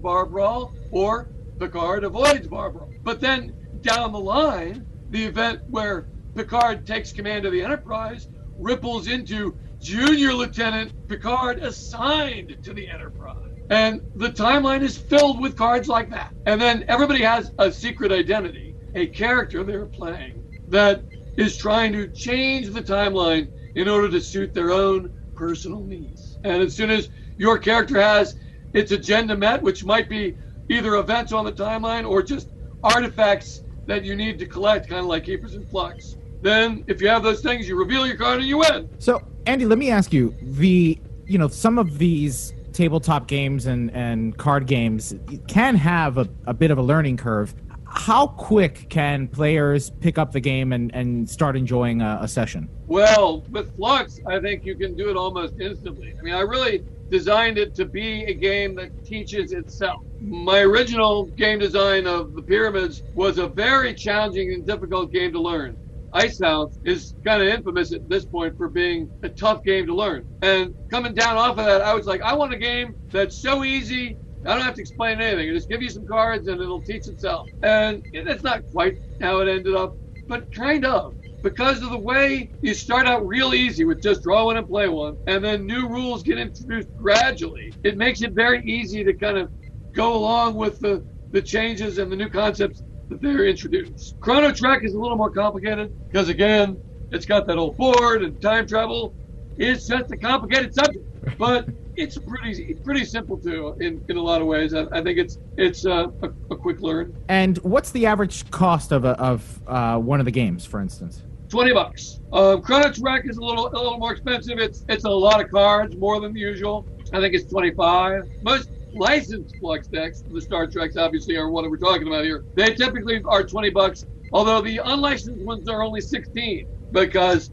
[0.91, 1.27] or
[1.59, 2.89] Picard avoids bar brawl.
[3.03, 8.27] But then down the line, the event where Picard takes command of the Enterprise
[8.59, 13.37] ripples into Junior Lieutenant Picard assigned to the Enterprise.
[13.71, 16.31] And the timeline is filled with cards like that.
[16.45, 21.03] And then everybody has a secret identity, a character they're playing that
[21.37, 26.22] is trying to change the timeline in order to suit their own personal needs.
[26.43, 28.35] And as soon as your character has
[28.73, 30.35] its agenda met, which might be
[30.69, 32.49] either events on the timeline or just
[32.83, 37.07] artifacts that you need to collect, kind of like Keepers in Fluxx, then if you
[37.07, 38.89] have those things, you reveal your card and you win.
[38.99, 43.91] So, Andy, let me ask you the you know some of these tabletop games and
[43.91, 45.15] and card games
[45.47, 47.53] can have a, a bit of a learning curve
[47.93, 52.67] how quick can players pick up the game and, and start enjoying a, a, session?
[52.87, 56.15] Well, with Fluxx, I think you can do it almost instantly.
[56.17, 60.03] I mean, I really designed it to be a game that teaches itself.
[60.19, 65.39] My original game design of the pyramids was a very challenging and difficult game to
[65.39, 65.77] learn.
[66.13, 69.95] Ice Icehouse is kind of infamous at this point for being a tough game to
[69.95, 70.27] learn.
[70.43, 73.63] And coming down off of that, I was like, I want a game that's so
[73.63, 74.17] easy.
[74.45, 75.49] I don't have to explain anything.
[75.49, 77.47] I just give you some cards and it'll teach itself.
[77.61, 79.95] And that's not quite how it ended up,
[80.27, 81.15] but kind of.
[81.41, 84.87] Because of the way you start out real easy with just draw one and play
[84.87, 89.37] one, and then new rules get introduced gradually, it makes it very easy to kind
[89.37, 89.49] of
[89.93, 94.15] go along with the, the changes and the new concepts that they're introduced.
[94.21, 96.77] Chrono Trek is a little more complicated because again,
[97.11, 99.13] it's got that old board and time travel.
[99.57, 101.05] It's just a complicated subject,
[101.37, 104.73] but it's pretty pretty simple too in, in a lot of ways.
[104.73, 107.15] I, I think it's it's uh, a, a, quick learn.
[107.29, 111.23] And what's the average cost of a, of uh, one of the games, for instance?
[111.49, 112.19] Twenty bucks.
[112.31, 114.59] Um, Chrono Trek is a little a little more expensive.
[114.59, 116.85] It's it's a lot of cards, more than usual.
[117.11, 118.27] I think it's twenty five.
[118.41, 122.45] Most licensed Fluxx decks, the Star Treks obviously are what we're talking about here.
[122.55, 127.49] They typically are 20 bucks, although the unlicensed ones are only 16 because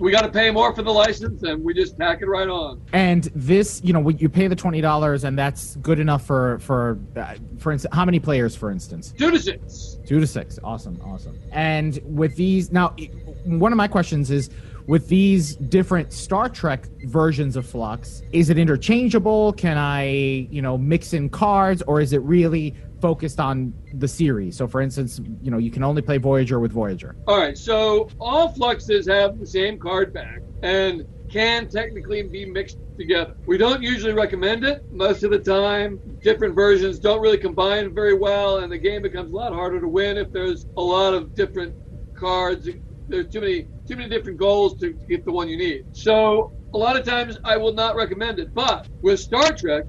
[0.00, 2.80] we got to pay more for the license and we just tack it right on.
[2.92, 6.98] And this, you know, you pay the twenty dollars, and that's good enough for for
[7.16, 9.12] uh, for instance, how many players, for instance?
[9.16, 9.98] Two to six.
[10.06, 10.58] Two to six.
[10.62, 11.38] Awesome, awesome.
[11.52, 12.94] And with these, now,
[13.44, 14.50] one of my questions is
[14.86, 19.54] with these different Star Trek versions of Fluxx, is it interchangeable?
[19.54, 20.04] Can I,
[20.50, 22.74] you know, mix in cards, or is it really
[23.04, 24.56] focused on the series?
[24.56, 27.14] So, for instance, you know, you can only play Voyager with Voyager.
[27.28, 32.78] All right, so all fluxxes have the same card back and can technically be mixed
[32.96, 33.34] together.
[33.44, 34.90] We don't usually recommend it.
[34.90, 39.30] Most of the time, different versions don't really combine very well, and the game becomes
[39.32, 41.74] a lot harder to win if there's a lot of different
[42.14, 42.70] cards.
[43.06, 45.84] There's too many too many different goals to, get the one you need.
[45.92, 48.54] So a lot of times I will not recommend it.
[48.54, 49.84] But with Star Trek,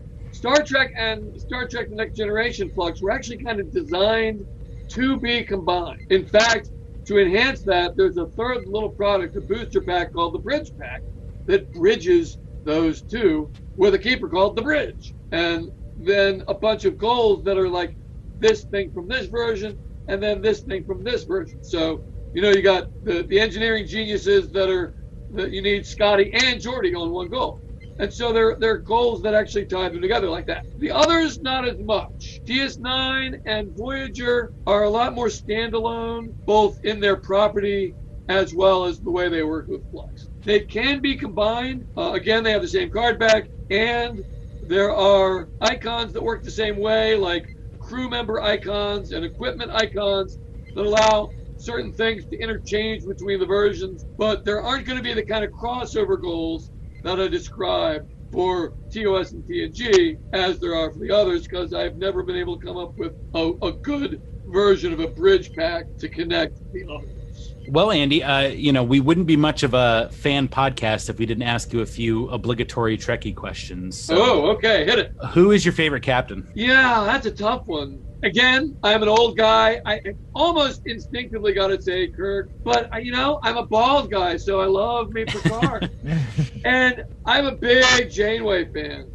[0.46, 4.46] Star Trek and Star Trek The Next Generation Fluxx were actually kind of designed
[4.90, 5.98] to be combined.
[6.12, 6.70] In fact,
[7.08, 11.02] to enhance that, there's a third little product, a booster pack called the Bridge Pack,
[11.48, 15.16] that bridges those two with a keeper called the Bridge.
[15.32, 15.68] And
[15.98, 17.98] then a bunch of goals that are like
[18.38, 19.76] this thing from this version
[20.10, 21.58] and then this thing from this version.
[21.64, 22.04] So
[22.36, 24.94] you know, you got the, the engineering geniuses that are
[25.32, 27.65] that you need Scotty and Geordi on one goal.
[27.98, 30.66] And so there, there are goals that actually tie them together like that.
[30.78, 32.42] The others, not as much.
[32.46, 37.96] DS9 and Voyager are a lot more standalone, both in their property
[38.28, 40.28] as well as the way they work with Fluxx.
[40.44, 41.86] They can be combined.
[41.96, 44.24] Uh, again, they have the same card back, and
[44.62, 47.46] there are icons that work the same way, like
[47.80, 50.40] crew member icons and equipment icons
[50.74, 55.14] that allow certain things to interchange between the versions, but there aren't going to be
[55.14, 56.72] the kind of crossover goals
[57.06, 61.98] that I described for TOS and TNG as there are for the others because I've
[61.98, 65.86] never been able to come up with a, a good version of a bridge pack
[66.00, 67.54] to connect the others.
[67.70, 71.26] Well, Andy, uh, you know, we wouldn't be much of a fan podcast if we
[71.26, 74.00] didn't ask you a few obligatory Trekkie questions.
[74.00, 75.12] So, oh, okay, hit it.
[75.34, 76.52] Who is your favorite captain?
[76.56, 78.05] Yeah, that's a tough one.
[78.26, 79.80] Again, I'm an old guy.
[79.86, 80.02] I
[80.34, 84.66] almost instinctively got to say Kirk, but you know, I'm a bald guy, so I
[84.66, 85.92] love me Picard.
[86.66, 89.12] and I'm a big Janeway fan.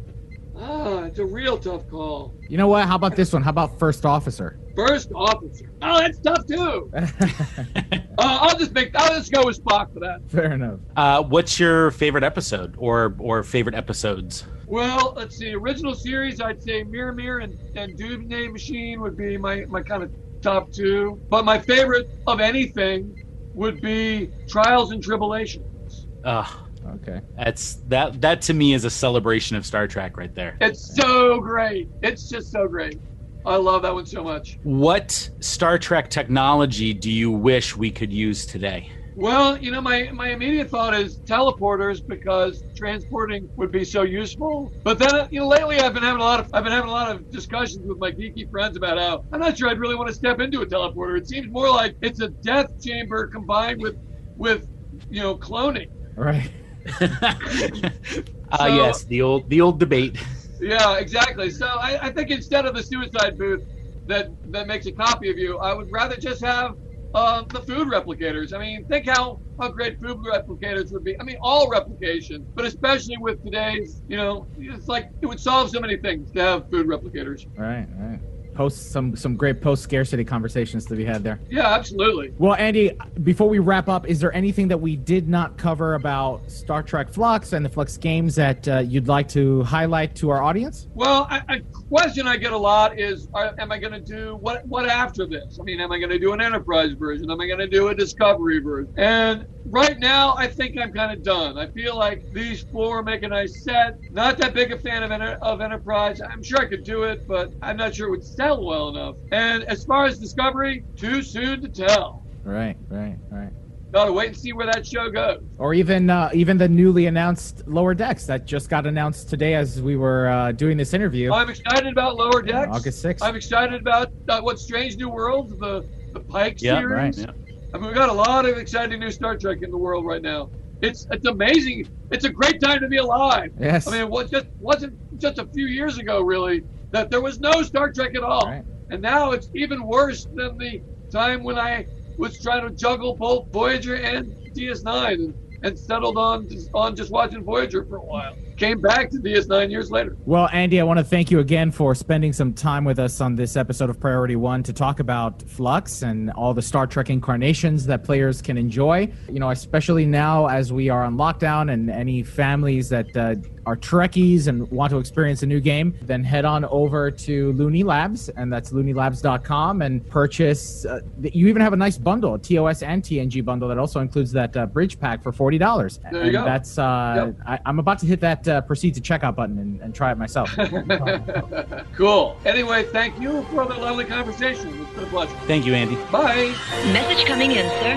[0.57, 2.33] Ah, it's a real tough call.
[2.47, 2.87] You know what?
[2.87, 3.41] How about this one?
[3.41, 4.59] How about First Officer?
[4.75, 5.71] First Officer.
[5.81, 6.91] Oh, that's tough too.
[6.95, 8.95] uh, I'll just make.
[8.95, 10.21] I'll just go with Spock for that.
[10.27, 10.79] Fair enough.
[10.95, 14.45] Uh, what's your favorite episode or or favorite episodes?
[14.71, 15.53] Well, let's see.
[15.53, 20.01] Original series, I'd say Mirror Mirror and, and Doomsday Machine would be my, my kind
[20.01, 21.19] of top two.
[21.29, 23.21] But my favorite of anything
[23.53, 26.07] would be Trials and Tribble-ations.
[26.23, 26.65] Ah.
[26.95, 27.21] Okay.
[27.37, 30.57] That's that that to me is a celebration of Star Trek right there.
[30.61, 31.89] It's so great.
[32.01, 32.99] It's just so great.
[33.45, 34.59] I love that one so much.
[34.63, 38.91] What Star Trek technology do you wish we could use today?
[39.15, 44.71] Well, you know, my, my immediate thought is teleporters because transporting would be so useful.
[44.83, 46.93] But then, you know, lately I've been having a lot of I've been having a
[46.93, 50.07] lot of discussions with my geeky friends about how I'm not sure I'd really want
[50.07, 51.17] to step into a teleporter.
[51.17, 53.97] It seems more like it's a death chamber combined with
[54.37, 54.67] with
[55.09, 55.89] you know cloning.
[56.15, 56.51] Right.
[56.87, 57.39] Ah,
[58.51, 60.17] uh, so, yes, the old the old debate.
[60.59, 61.49] Yeah, exactly.
[61.49, 63.61] So I, I think instead of the suicide booth
[64.07, 66.75] that that makes a copy of you, I would rather just have
[67.13, 68.53] uh, the food replicators.
[68.53, 71.15] I mean, think how, how great food replicators would be.
[71.19, 75.69] I mean, all replication, but especially with today's, you know, it's like it would solve
[75.69, 77.41] so many things to have food replicators.
[77.57, 78.21] Right, right.
[78.53, 81.39] Post some some great post scarcity conversations to be had there.
[81.49, 82.33] Yeah, absolutely.
[82.37, 86.49] Well, Andy, before we wrap up, is there anything that we did not cover about
[86.51, 90.43] Star Trek Fluxx and the Fluxx games that uh, you'd like to highlight to our
[90.43, 90.87] audience?
[90.93, 94.37] Well, I, a question I get a lot is, are, am I going to do
[94.41, 94.65] what?
[94.67, 95.57] What after this?
[95.59, 97.29] I mean, am I going to do an enterprise version?
[97.31, 98.93] Am I going to do a discovery version?
[98.97, 101.57] And right now, I think I'm kind of done.
[101.57, 103.99] I feel like these four make a nice set.
[104.11, 106.21] Not that big a fan of, enter- of enterprise.
[106.21, 109.15] I'm sure I could do it, but I'm not sure it would sell well enough.
[109.31, 112.23] And as far as discovery, too soon to tell.
[112.43, 113.49] Right, right, right.
[113.91, 115.43] Gotta wait and see where that show goes.
[115.57, 119.81] Or even uh, even the newly announced Lower Decks that just got announced today as
[119.81, 121.33] we were uh, doing this interview.
[121.33, 122.69] I'm excited about Lower Decks.
[122.71, 123.17] August 6th.
[123.21, 126.91] I'm excited about uh, what Strange New Worlds, the the Pike Yeah, series.
[126.93, 127.50] right, yeah.
[127.73, 130.21] I mean, we got a lot of exciting new Star Trek in the world right
[130.21, 130.49] now.
[130.81, 131.87] It's it's amazing.
[132.09, 133.51] It's a great time to be alive.
[133.59, 133.87] Yes.
[133.87, 137.39] I mean, it was just wasn't just a few years ago really that there was
[137.39, 138.47] no Star Trek at all,
[138.89, 141.85] and now it's even worse than the time when I
[142.17, 147.43] was trying to juggle both Voyager and DS9 and, and settled on on just watching
[147.43, 148.37] Voyager for a while.
[148.61, 150.15] Came back to DS9 years later.
[150.23, 153.35] Well, Andy, I want to thank you again for spending some time with us on
[153.35, 157.87] this episode of Priority One to talk about Fluxx and all the Star Trek incarnations
[157.87, 159.11] that players can enjoy.
[159.27, 163.33] You know, especially now as we are on lockdown and any families that uh,
[163.65, 167.83] are Trekkies and want to experience a new game, then head on over to Looney
[167.83, 170.85] Labs, and that's looney.labs.com, and purchase.
[170.85, 174.31] Uh, you even have a nice bundle, a TOS and TNG bundle that also includes
[174.31, 175.99] that uh, bridge pack for forty dollars.
[176.11, 176.45] There you and go.
[176.45, 179.95] That's uh, I, I'm about to hit that uh, proceed to checkout button and, and
[179.95, 180.51] try it myself.
[181.95, 182.37] cool.
[182.45, 184.69] Anyway, thank you for the lovely conversation.
[184.81, 185.35] It's been a pleasure.
[185.47, 185.95] Thank you, Andy.
[186.11, 186.53] Bye.
[186.93, 187.93] Message coming in, sir.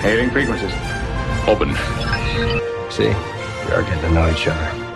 [0.00, 0.72] Hailing frequencies.
[1.46, 1.74] Open.
[2.90, 4.86] See, we are getting to know each other.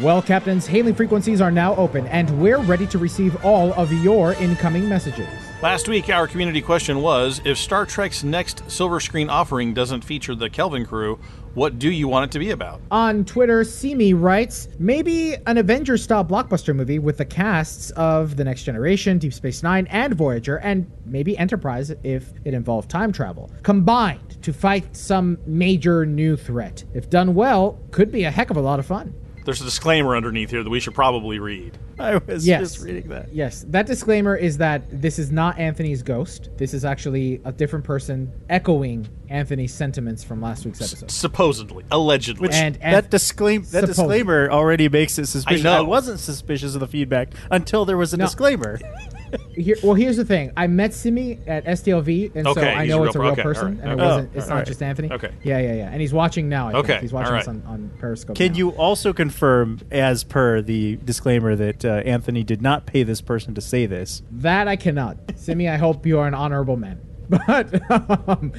[0.00, 4.34] Well, captains, hailing frequencies are now open, and we're ready to receive all of your
[4.34, 5.28] incoming messages.
[5.62, 10.34] Last week, our community question was if Star Trek's next silver screen offering doesn't feature
[10.34, 11.18] the Kelvin crew,
[11.56, 12.82] what do you want it to be about?
[12.90, 18.44] On Twitter, Simi writes, maybe an Avengers style blockbuster movie with the casts of The
[18.44, 23.50] Next Generation, Deep Space Nine, and Voyager, and maybe Enterprise if it involved time travel,
[23.62, 26.84] combined to fight some major new threat.
[26.92, 29.14] If done well, could be a heck of a lot of fun.
[29.46, 31.78] There's a disclaimer underneath here that we should probably read.
[32.00, 32.60] I was yes.
[32.60, 33.32] just reading that.
[33.32, 36.50] Yes, that disclaimer is that this is not Anthony's ghost.
[36.56, 41.12] This is actually a different person echoing Anthony's sentiments from last week's episode.
[41.12, 42.42] Supposedly, allegedly.
[42.48, 44.18] Which And- and- that disclaim that Supposedly.
[44.18, 45.62] disclaimer already makes it suspicious.
[45.62, 45.78] know.
[45.78, 48.80] I wasn't suspicious of the feedback until there was a disclaimer.
[49.56, 50.52] Here, well, here's the thing.
[50.56, 53.42] I met Simi at STLV, and so I know a it's a real- real okay,
[53.42, 54.04] person, alright, and it okay.
[54.04, 54.30] wasn't.
[54.34, 54.66] Oh, It's not alright.
[54.66, 55.10] just Anthony.
[55.12, 55.30] Okay.
[55.42, 55.90] Yeah, yeah, yeah.
[55.90, 56.68] And he's watching now.
[56.68, 56.84] I think.
[56.84, 57.42] Okay, He's watching alright.
[57.42, 58.36] us on, on Periscope.
[58.36, 58.58] Can now.
[58.58, 63.54] you also confirm, as per the disclaimer, that uh, Anthony did not pay this person
[63.54, 64.22] to say this?
[64.30, 65.16] That I cannot.
[65.36, 67.00] Simi, I hope you are an honorable man.
[67.28, 67.90] But
[68.28, 68.52] um,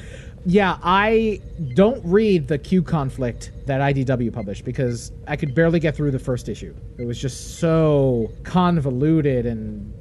[0.44, 1.40] yeah, I
[1.74, 6.18] don't read the Q conflict that IDW published because I could barely get through the
[6.18, 6.74] first issue.
[6.98, 9.92] It was just so convoluted and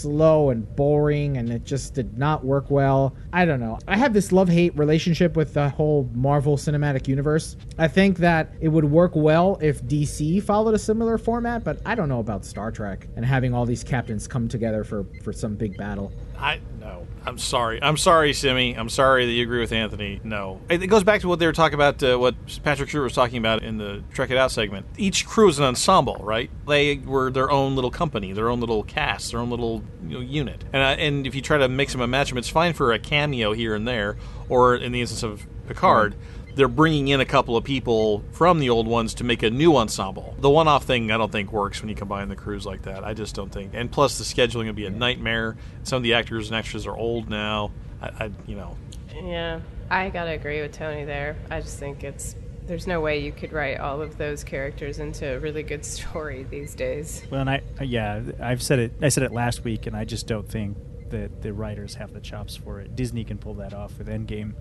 [0.00, 3.14] slow and boring and it just did not work well.
[3.32, 3.78] I don't know.
[3.86, 7.56] I have this love-hate relationship with the whole Marvel Cinematic Universe.
[7.78, 11.94] I think that it would work well if DC followed a similar format, but I
[11.94, 15.54] don't know about Star Trek and having all these captains come together for for some
[15.54, 16.12] big battle.
[16.38, 17.06] I no.
[17.26, 17.82] I'm sorry.
[17.82, 18.74] I'm sorry, Simi.
[18.74, 20.20] I'm sorry that you agree with Anthony.
[20.24, 20.60] No.
[20.68, 23.38] It goes back to what they were talking about, uh, what Patrick Stewart was talking
[23.38, 24.86] about in the Trek It Out segment.
[24.96, 26.50] Each crew is an ensemble, right?
[26.66, 30.20] They were their own little company, their own little cast, their own little you know,
[30.20, 30.64] unit.
[30.72, 32.92] And uh, and if you try to mix them and match them, it's fine for
[32.92, 34.16] a cameo here and there,
[34.48, 36.16] or in the instance of Picard.
[36.60, 39.78] They're bringing in a couple of people from the old ones to make a new
[39.78, 40.36] ensemble.
[40.40, 43.02] The one-off thing, I don't think works when you combine the crews like that.
[43.02, 43.70] I just don't think.
[43.72, 45.56] And plus, the scheduling would be a nightmare.
[45.84, 47.70] Some of the actors and extras are old now.
[48.02, 48.76] I, I you know,
[49.22, 51.34] Yeah, I gotta agree with Tony there.
[51.50, 52.36] I just think it's
[52.66, 56.42] there's no way you could write all of those characters into a really good story
[56.50, 57.22] these days.
[57.30, 58.92] Well, and I uh, yeah, I've said it.
[59.00, 60.76] I said it last week, and I just don't think
[61.08, 62.94] that the writers have the chops for it.
[62.96, 64.52] Disney can pull that off with Endgame,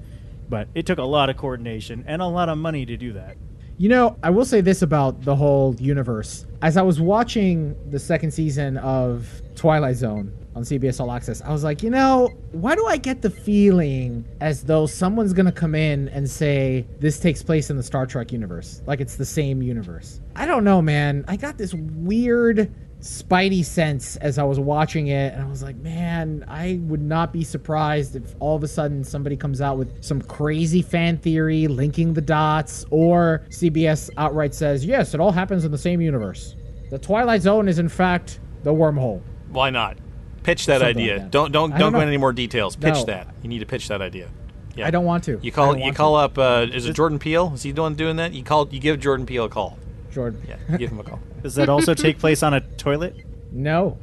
[0.49, 3.37] but it took a lot of coordination and a lot of money to do that.
[3.77, 6.45] You know, I will say this about the whole universe.
[6.61, 11.53] As I was watching the second season of Twilight Zone on CBS All Access, I
[11.53, 15.53] was like, you know, why do I get the feeling as though someone's going to
[15.53, 18.81] come in and say this takes place in the Star Trek universe?
[18.85, 20.19] Like it's the same universe.
[20.35, 21.23] I don't know, man.
[21.29, 25.77] I got this weird spidey sense as I was watching it, and I was like,
[25.77, 30.03] man, I would not be surprised if all of a sudden somebody comes out with
[30.03, 35.63] some crazy fan theory linking the dots, or CBS outright says, yes, it all happens
[35.65, 36.55] in the same universe.
[36.89, 39.21] The Twilight Zone is, in fact, the wormhole.
[39.49, 39.97] why not?
[40.43, 41.13] Pitch that Something idea.
[41.13, 41.31] like that.
[41.31, 42.75] Don't don't don't, don't go into any more details.
[42.75, 43.05] Pitch No.
[43.05, 43.27] that.
[43.43, 44.29] You need to pitch that idea.
[44.75, 44.87] Yeah.
[44.87, 45.37] I don't want to.
[45.41, 46.37] You call you call up.
[46.37, 47.51] Uh, is it Jordan Peele?
[47.53, 48.33] Is he doing doing that?
[48.33, 49.77] You call you give Jordan Peele a call.
[50.11, 50.41] Jordan.
[50.47, 51.19] Yeah, give him a call.
[51.41, 53.15] Does that also take place on a toilet?
[53.51, 53.97] No,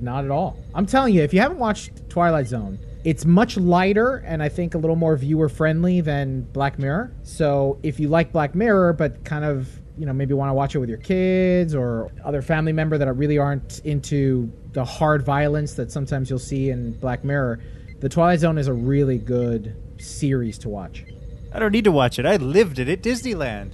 [0.00, 0.56] not at all.
[0.74, 4.74] I'm telling you, if you haven't watched Twilight Zone, it's much lighter and I think
[4.74, 7.12] a little more viewer friendly than Black Mirror.
[7.22, 10.74] So if you like Black Mirror, but kind of you know maybe want to watch
[10.74, 15.74] it with your kids or other family member that really aren't into the hard violence
[15.74, 17.60] that sometimes you'll see in Black Mirror,
[18.00, 21.04] the Twilight Zone is a really good series to watch.
[21.52, 22.26] I don't need to watch it.
[22.26, 23.72] I lived it at Disneyland.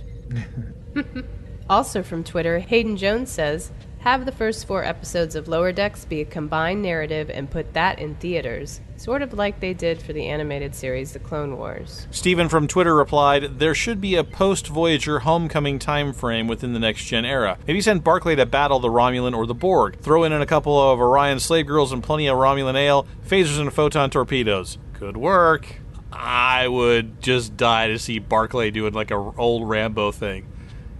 [1.68, 6.20] Also from Twitter, Hayden Jones says, have the first four episodes of Lower Decks be
[6.20, 10.26] a combined narrative and put that in theaters, sort of like they did for the
[10.26, 12.06] animated series The Clone Wars.
[12.10, 17.06] Stephen from Twitter replied, "There should be a post-Voyager homecoming time frame within the next
[17.06, 17.56] gen era.
[17.66, 19.98] Maybe send Barclay to battle the Romulan or the Borg.
[20.00, 23.72] Throw in a couple of Orion slave girls and plenty of Romulan ale, phasers and
[23.72, 24.76] photon torpedoes.
[24.92, 25.76] Could work.
[26.12, 30.44] I would just die to see Barclay doing like a old Rambo thing."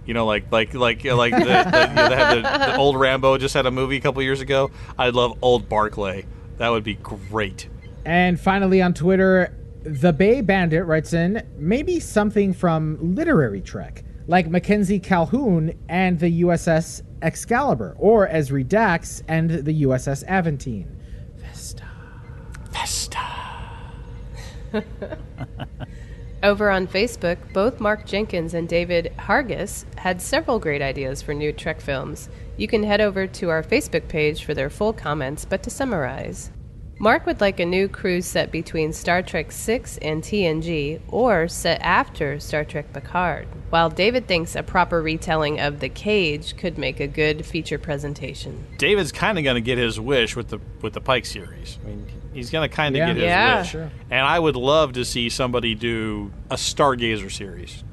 [0.05, 2.99] You know, like like like like the, the, you know, they had the, the old
[2.99, 4.71] Rambo just had a movie a couple years ago.
[4.97, 6.25] I'd love old Barclay.
[6.57, 7.67] That would be great.
[8.05, 14.47] And finally on Twitter, the Bay Bandit writes in maybe something from literary Trek, like
[14.47, 20.95] Mackenzie Calhoun and the USS Excalibur, or Ezri Dax and the USS Aventine.
[26.45, 31.51] Over on Facebook, both Mark Jenkins and David Hargis had several great ideas for new
[31.51, 32.29] Trek films.
[32.55, 36.51] You can head over to our Facebook page for their full comments, but to summarize,
[36.97, 41.81] Mark would like a new cruise set between Star Trek VI and TNG, or set
[41.81, 47.01] after Star Trek Picard, while David thinks a proper retelling of The Cage could make
[47.01, 48.65] a good feature presentation.
[48.77, 51.79] David's kind of going to get his wish with the with the Pike series.
[51.83, 53.07] I mean, he's going to kind of Yeah.
[53.07, 53.59] get his Yeah.
[53.59, 53.69] wish.
[53.71, 53.91] Sure.
[54.09, 57.83] And I would love to see somebody do a Stargazer series.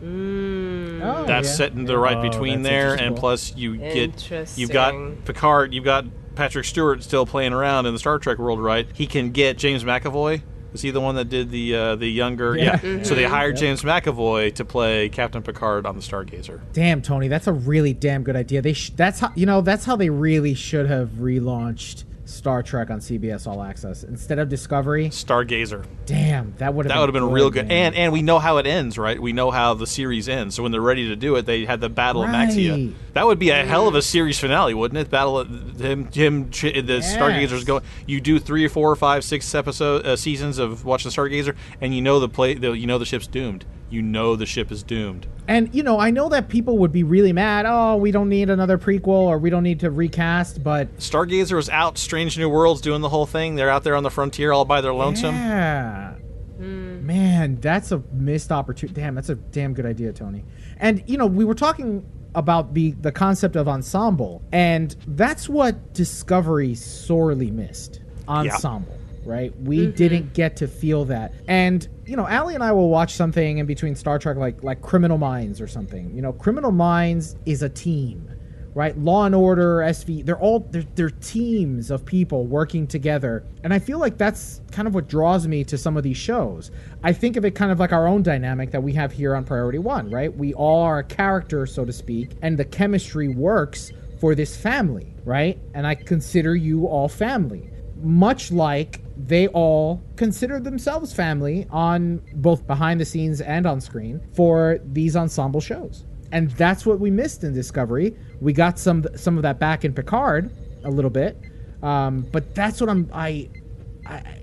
[0.00, 1.00] Hmm.
[1.02, 1.54] Oh, That's yeah.
[1.54, 3.06] sitting the right Oh, between there, interesting.
[3.08, 6.04] and plus you get you've got Picard, you've got
[6.34, 8.86] Patrick Stewart still playing around in the Star Trek world, right?
[8.94, 10.42] He can get James McAvoy.
[10.72, 12.56] Is he the one that did the uh, the younger?
[12.56, 13.02] Yeah.
[13.02, 13.60] So they hired Yep.
[13.60, 16.60] James McAvoy to play Captain Picard on the Stargazer.
[16.72, 18.62] Damn, Tony, that's a really damn good idea.
[18.62, 22.90] They sh- that's how you know that's how they really should have relaunched Star Trek
[22.90, 25.08] on CBS All Access instead of Discovery.
[25.08, 25.84] Stargazer.
[26.06, 27.68] Damn, that would have That would have been real good.
[27.68, 27.86] man.
[27.88, 29.20] And and we know how it ends, right?
[29.20, 30.54] We know how the series ends.
[30.54, 32.94] So when they're ready to do it, they had the Battle of Maxia.
[33.14, 35.10] That would be a hell of a series finale, wouldn't it?
[35.10, 35.48] Battle of
[35.80, 37.14] him, him, the Yes.
[37.14, 37.82] Stargazers going.
[38.06, 41.94] You do three or four or five, six episode uh, seasons of watching Stargazer, and
[41.94, 42.54] you know the play.
[42.54, 43.64] The, you know the ship's doomed.
[43.90, 45.26] You know the ship is doomed.
[45.48, 47.66] And you know, I know that people would be really mad.
[47.66, 50.62] Oh, we don't need another prequel, or we don't need to recast.
[50.62, 53.56] But Stargazer was out, Strange New Worlds, doing the whole thing.
[53.56, 55.34] They're out there on the frontier, all by their lonesome.
[55.34, 56.12] yeah,
[56.56, 57.04] hmm.
[57.04, 59.00] man, that's a missed opportunity.
[59.00, 60.44] Damn, that's a damn good idea, Tony.
[60.76, 65.94] And you know, we were talking about the the concept of ensemble, and that's what
[65.94, 68.02] Discovery sorely missed.
[68.28, 68.99] Ensemble.
[69.30, 69.92] Right, we mm-hmm.
[69.92, 73.66] didn't get to feel that, and you know, Allie and I will watch something in
[73.66, 76.12] between Star Trek, like like Criminal Minds or something.
[76.12, 78.28] You know, Criminal Minds is a team,
[78.74, 78.98] right?
[78.98, 83.78] Law and Order, SV, they're all they're, they're teams of people working together, and I
[83.78, 86.72] feel like that's kind of what draws me to some of these shows.
[87.04, 89.44] I think of it kind of like our own dynamic that we have here on
[89.44, 90.36] Priority One, right?
[90.36, 95.14] We all are a character, so to speak, and the chemistry works for this family,
[95.24, 95.56] right?
[95.72, 97.70] And I consider you all family
[98.02, 99.00] much like
[99.30, 105.14] they all consider themselves family on both behind the scenes and on screen for these
[105.14, 106.04] ensemble shows.
[106.32, 108.16] And that's what we missed in Discovery.
[108.40, 110.50] We got some some of that back in Picard
[110.84, 111.38] a little bit.
[111.80, 113.48] Um, but that's what I'm I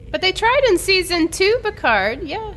[0.09, 2.23] But they tried in season two, Picard.
[2.23, 2.53] Yeah,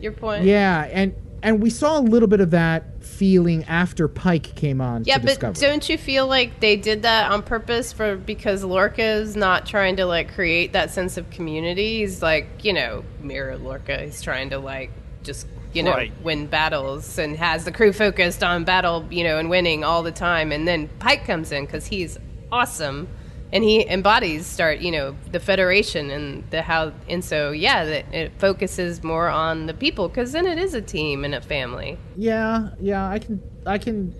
[0.00, 0.44] your point.
[0.44, 5.04] yeah, and and we saw a little bit of that feeling after Pike came on
[5.04, 5.60] Yeah, to but Discovery.
[5.60, 9.96] don't you feel like they did that on purpose for because Lorca is not trying
[9.96, 11.98] to like create that sense of community?
[12.00, 13.98] He's like, you know, mirror Lorca.
[14.02, 14.90] He's trying to like
[15.22, 16.12] just you know Right.
[16.22, 20.12] win battles and has the crew focused on battle, you know, and winning all the
[20.12, 20.52] time.
[20.52, 22.18] And then Pike comes in because he's
[22.52, 23.08] awesome
[23.54, 28.12] and he embodies start you know the federation and the how and so yeah that
[28.14, 31.96] it focuses more on the people because then it is a team and a family
[32.16, 34.14] yeah, yeah, I can I can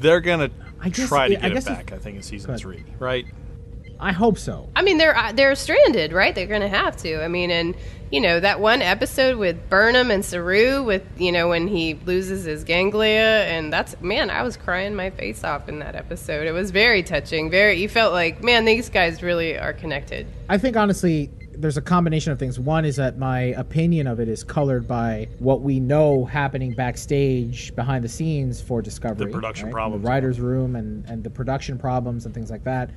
[0.00, 0.50] They're gonna
[0.80, 1.92] I guess- try to I get it guess if- back.
[1.92, 3.24] I think in season three, right?
[4.04, 4.68] I hope so.
[4.76, 6.34] I mean, they're uh, they're stranded, right?
[6.34, 7.24] They're going to have to.
[7.24, 7.74] I mean, and
[8.12, 12.44] you know that one episode with Burnham and Saru, with you know when he loses
[12.44, 16.46] his ganglia, and that's man, I was crying my face off in that episode.
[16.46, 17.50] It was very touching.
[17.50, 20.26] Very, you felt like man, these guys really are connected.
[20.50, 22.60] I think honestly, there's a combination of things.
[22.60, 27.74] One is that my opinion of it is colored by what we know happening backstage
[27.74, 29.28] behind the scenes for Discovery.
[29.28, 29.72] The production right?
[29.72, 30.02] problems.
[30.02, 32.90] The writer's room and, and the production problems and things like that.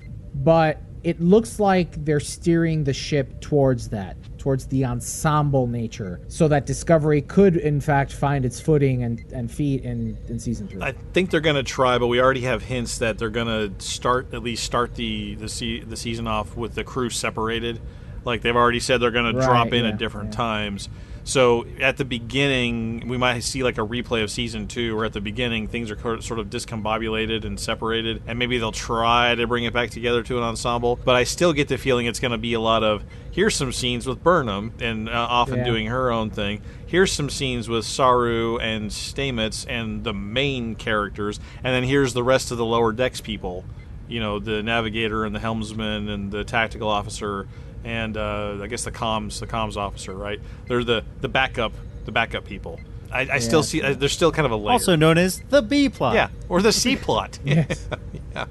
[0.43, 6.47] But it looks like they're steering the ship towards that, towards the ensemble nature, so
[6.47, 10.81] that Discovery could, in fact, find its footing and, and feet in, in season three.
[10.81, 13.83] I think they're going to try, but we already have hints that they're going to
[13.83, 17.79] start at least start the the, se- the season off with the crew separated.
[18.25, 20.89] Like they've already said, they're going Right, to drop in yeah, at different times.
[21.27, 25.11] So at the beginning, we might see like a replay of season two, where at
[25.11, 29.65] the beginning things are sort of discombobulated and separated, and maybe they'll try to bring
[29.65, 30.95] it back together to an ensemble.
[31.03, 33.73] But I still get the feeling it's going to be a lot of here's some
[33.73, 35.63] scenes with Burnham and uh, often Yeah.
[35.65, 36.61] doing her own thing.
[36.85, 42.23] Here's some scenes with Saru and Stamets and the main characters, and then here's the
[42.23, 43.65] rest of the lower decks people.
[44.07, 47.49] You know, the navigator and the helmsman and the tactical officer
[47.87, 50.13] and uh, I guess the comms the comms officer.
[50.13, 50.39] Right?
[50.67, 51.71] They're the the backup
[52.05, 52.79] the backup people.
[53.11, 53.81] I, I still see.
[53.81, 54.73] Uh, there's still kind of a layer.
[54.73, 56.15] Also known as the B plot.
[56.15, 57.39] yeah, or the C plot.
[57.45, 57.87] Yes.
[58.35, 58.45] yeah.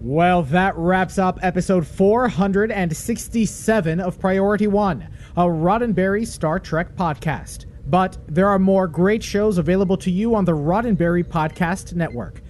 [0.00, 5.06] Well, that wraps up episode 467 of Priority One,
[5.36, 7.66] a Roddenberry Star Trek podcast.
[7.88, 12.42] But there are more great shows available to you on the Roddenberry Podcast Network.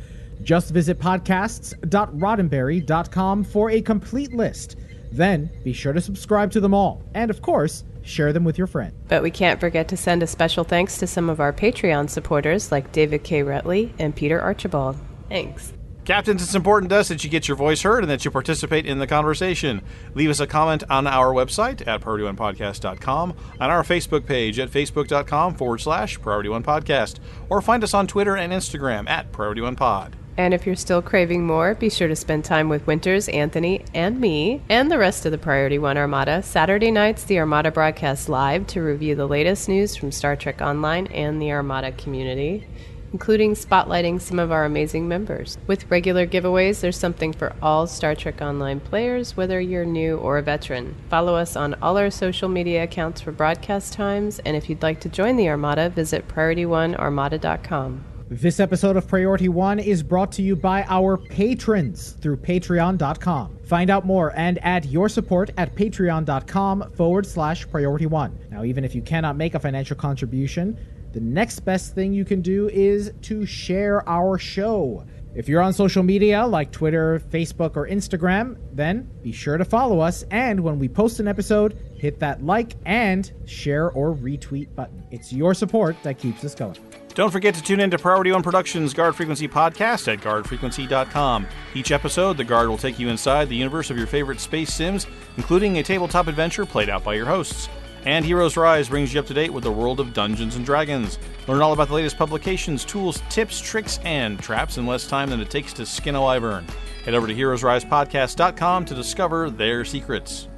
[0.42, 4.76] Just visit podcasts.roddenberry.com for a complete list.
[5.12, 7.02] Then be sure to subscribe to them all.
[7.14, 8.94] And of course, share them with your friends.
[9.08, 12.70] But we can't forget to send a special thanks to some of our Patreon supporters
[12.70, 13.42] like David K.
[13.42, 14.96] Rutley and Peter Archibald.
[15.28, 15.72] Thanks.
[16.06, 18.86] Captains, it's important to us that you get your voice heard and that you participate
[18.86, 19.82] in the conversation.
[20.14, 25.56] Leave us a comment on our website at PriorityOnePodcast.com, on our Facebook page at Facebook.com
[25.56, 27.18] forward slash Priority One Podcast,
[27.50, 30.14] or find us on Twitter and Instagram at Priority One Pod.
[30.38, 34.20] And if you're still craving more, be sure to spend time with Winters, Anthony, and
[34.20, 36.42] me, and the rest of the Priority One Armada.
[36.42, 41.06] Saturday nights, the Armada broadcasts live to review the latest news from Star Trek Online
[41.06, 42.66] and the Armada community,
[43.14, 45.56] including spotlighting some of our amazing members.
[45.66, 50.36] With regular giveaways, there's something for all Star Trek Online players, whether you're new or
[50.36, 50.96] a veteran.
[51.08, 55.00] Follow us on all our social media accounts for broadcast times, and if you'd like
[55.00, 58.04] to join the Armada, visit PriorityOneArmada.com.
[58.28, 63.58] This episode of Priority One is brought to you by our patrons through patreon.com.
[63.64, 68.36] Find out more and add your support at patreon.com forward slash priority one.
[68.50, 70.76] Now, even if you cannot make a financial contribution,
[71.12, 75.06] the next best thing you can do is to share our show.
[75.36, 80.00] If you're on social media like Twitter, Facebook, or Instagram, then be sure to follow
[80.00, 80.24] us.
[80.32, 85.06] And when we post an episode, hit that like and share or retweet button.
[85.12, 86.76] It's your support that keeps us going.
[87.16, 91.46] Don't forget to tune in to Priority One Productions Guard Frequency podcast at guardfrequency.com.
[91.72, 95.06] Each episode, the Guard will take you inside the universe of your favorite space sims,
[95.38, 97.70] including a tabletop adventure played out by your hosts.
[98.04, 101.18] And Heroes Rise brings you up to date with the world of Dungeons and Dragons.
[101.48, 105.40] Learn all about the latest publications, tools, tips, tricks, and traps in less time than
[105.40, 106.66] it takes to skin a wyvern.
[107.06, 110.48] Head over to heroesrisepodcast.com to discover their secrets.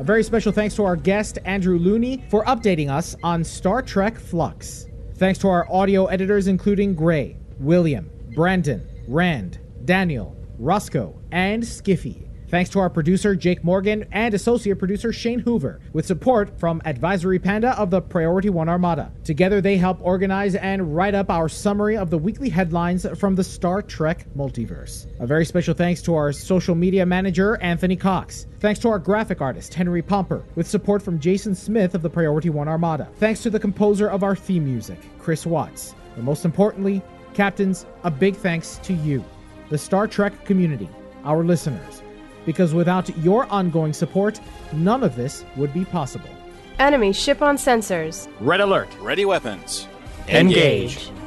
[0.00, 4.18] A very special thanks to our guest, Andrew Looney, for updating us on Star Trek
[4.18, 4.91] Fluxx.
[5.16, 12.28] Thanks to our audio editors, including Gray, William, Brandon, Rand, Daniel, Roscoe, and Skiffy.
[12.52, 17.38] Thanks to our producer, Jake Morgan, and associate producer, Shane Hoover, with support from Advisory
[17.38, 19.10] Panda of the Priority One Armada.
[19.24, 23.42] Together, they help organize and write up our summary of the weekly headlines from the
[23.42, 25.06] Star Trek multiverse.
[25.18, 28.46] A very special thanks to our social media manager, Anthony Cox.
[28.60, 32.50] Thanks to our graphic artist, Henry Pomper, with support from Jason Smith of the Priority
[32.50, 33.08] One Armada.
[33.16, 35.94] Thanks to the composer of our theme music, Chris Watts.
[36.16, 37.00] And most importantly,
[37.32, 39.24] captains, a big thanks to you,
[39.70, 40.90] the Star Trek community,
[41.24, 42.02] our listeners
[42.44, 44.40] because without your ongoing support,
[44.72, 46.30] none of this would be possible.
[46.78, 48.28] Enemy ship on sensors.
[48.40, 48.88] Red alert.
[49.00, 49.86] Ready weapons.
[50.28, 50.94] Engage.
[50.94, 51.21] Transfer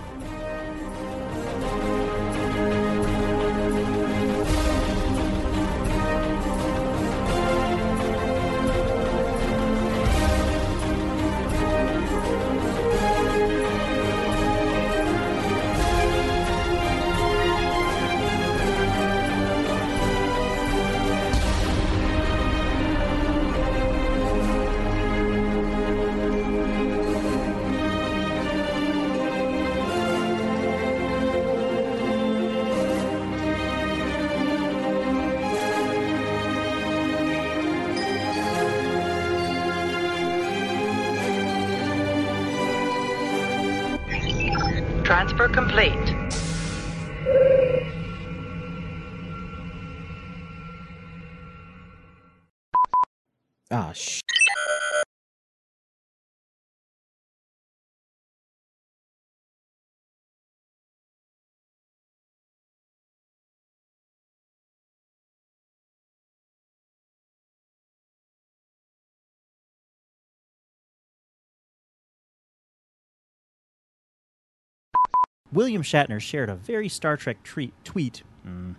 [75.56, 78.23] William Shatner shared a very Star Trek treat, tweet.
[78.45, 78.76] mm,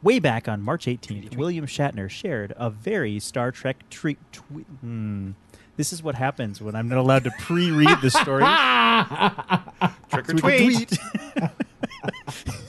[0.00, 4.18] Way back on March 18th, William Shatner shared a very Star Trek treat.
[4.32, 4.66] Tweet.
[4.84, 5.34] mm.
[5.76, 8.44] This is what happens when I'm not allowed to pre-read the story.
[10.10, 10.98] Trick or Tweet tweet.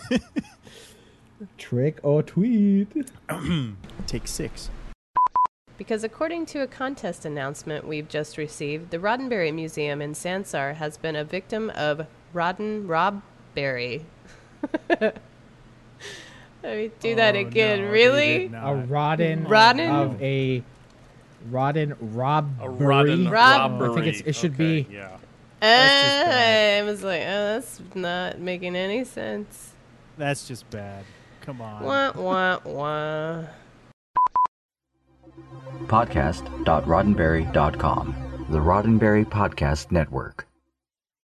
[0.08, 0.22] tweet.
[1.58, 3.12] Trick or tweet.
[4.08, 4.70] Take six.
[5.78, 10.98] Because according to a contest announcement we've just received, the Roddenberry Museum in Sansar has
[10.98, 14.04] been a victim of Rodden Robberry.
[16.62, 17.86] Let me do that Oh, again.
[17.86, 18.46] no, really?
[18.48, 19.90] A rodden, Rodden?
[19.90, 20.62] of a
[21.50, 22.86] rodden robbery.
[22.86, 24.86] rodden Rob- I think it's, it should be.
[24.92, 25.16] Yeah.
[25.62, 29.72] Uh, I was like, oh, that's not making any sense.
[30.18, 31.06] That's just bad.
[31.42, 31.84] Come on.
[31.84, 33.44] Wah, wah, wah.
[35.86, 38.16] Podcast.roddenberry.com.
[38.50, 40.46] The Roddenberry Podcast Network.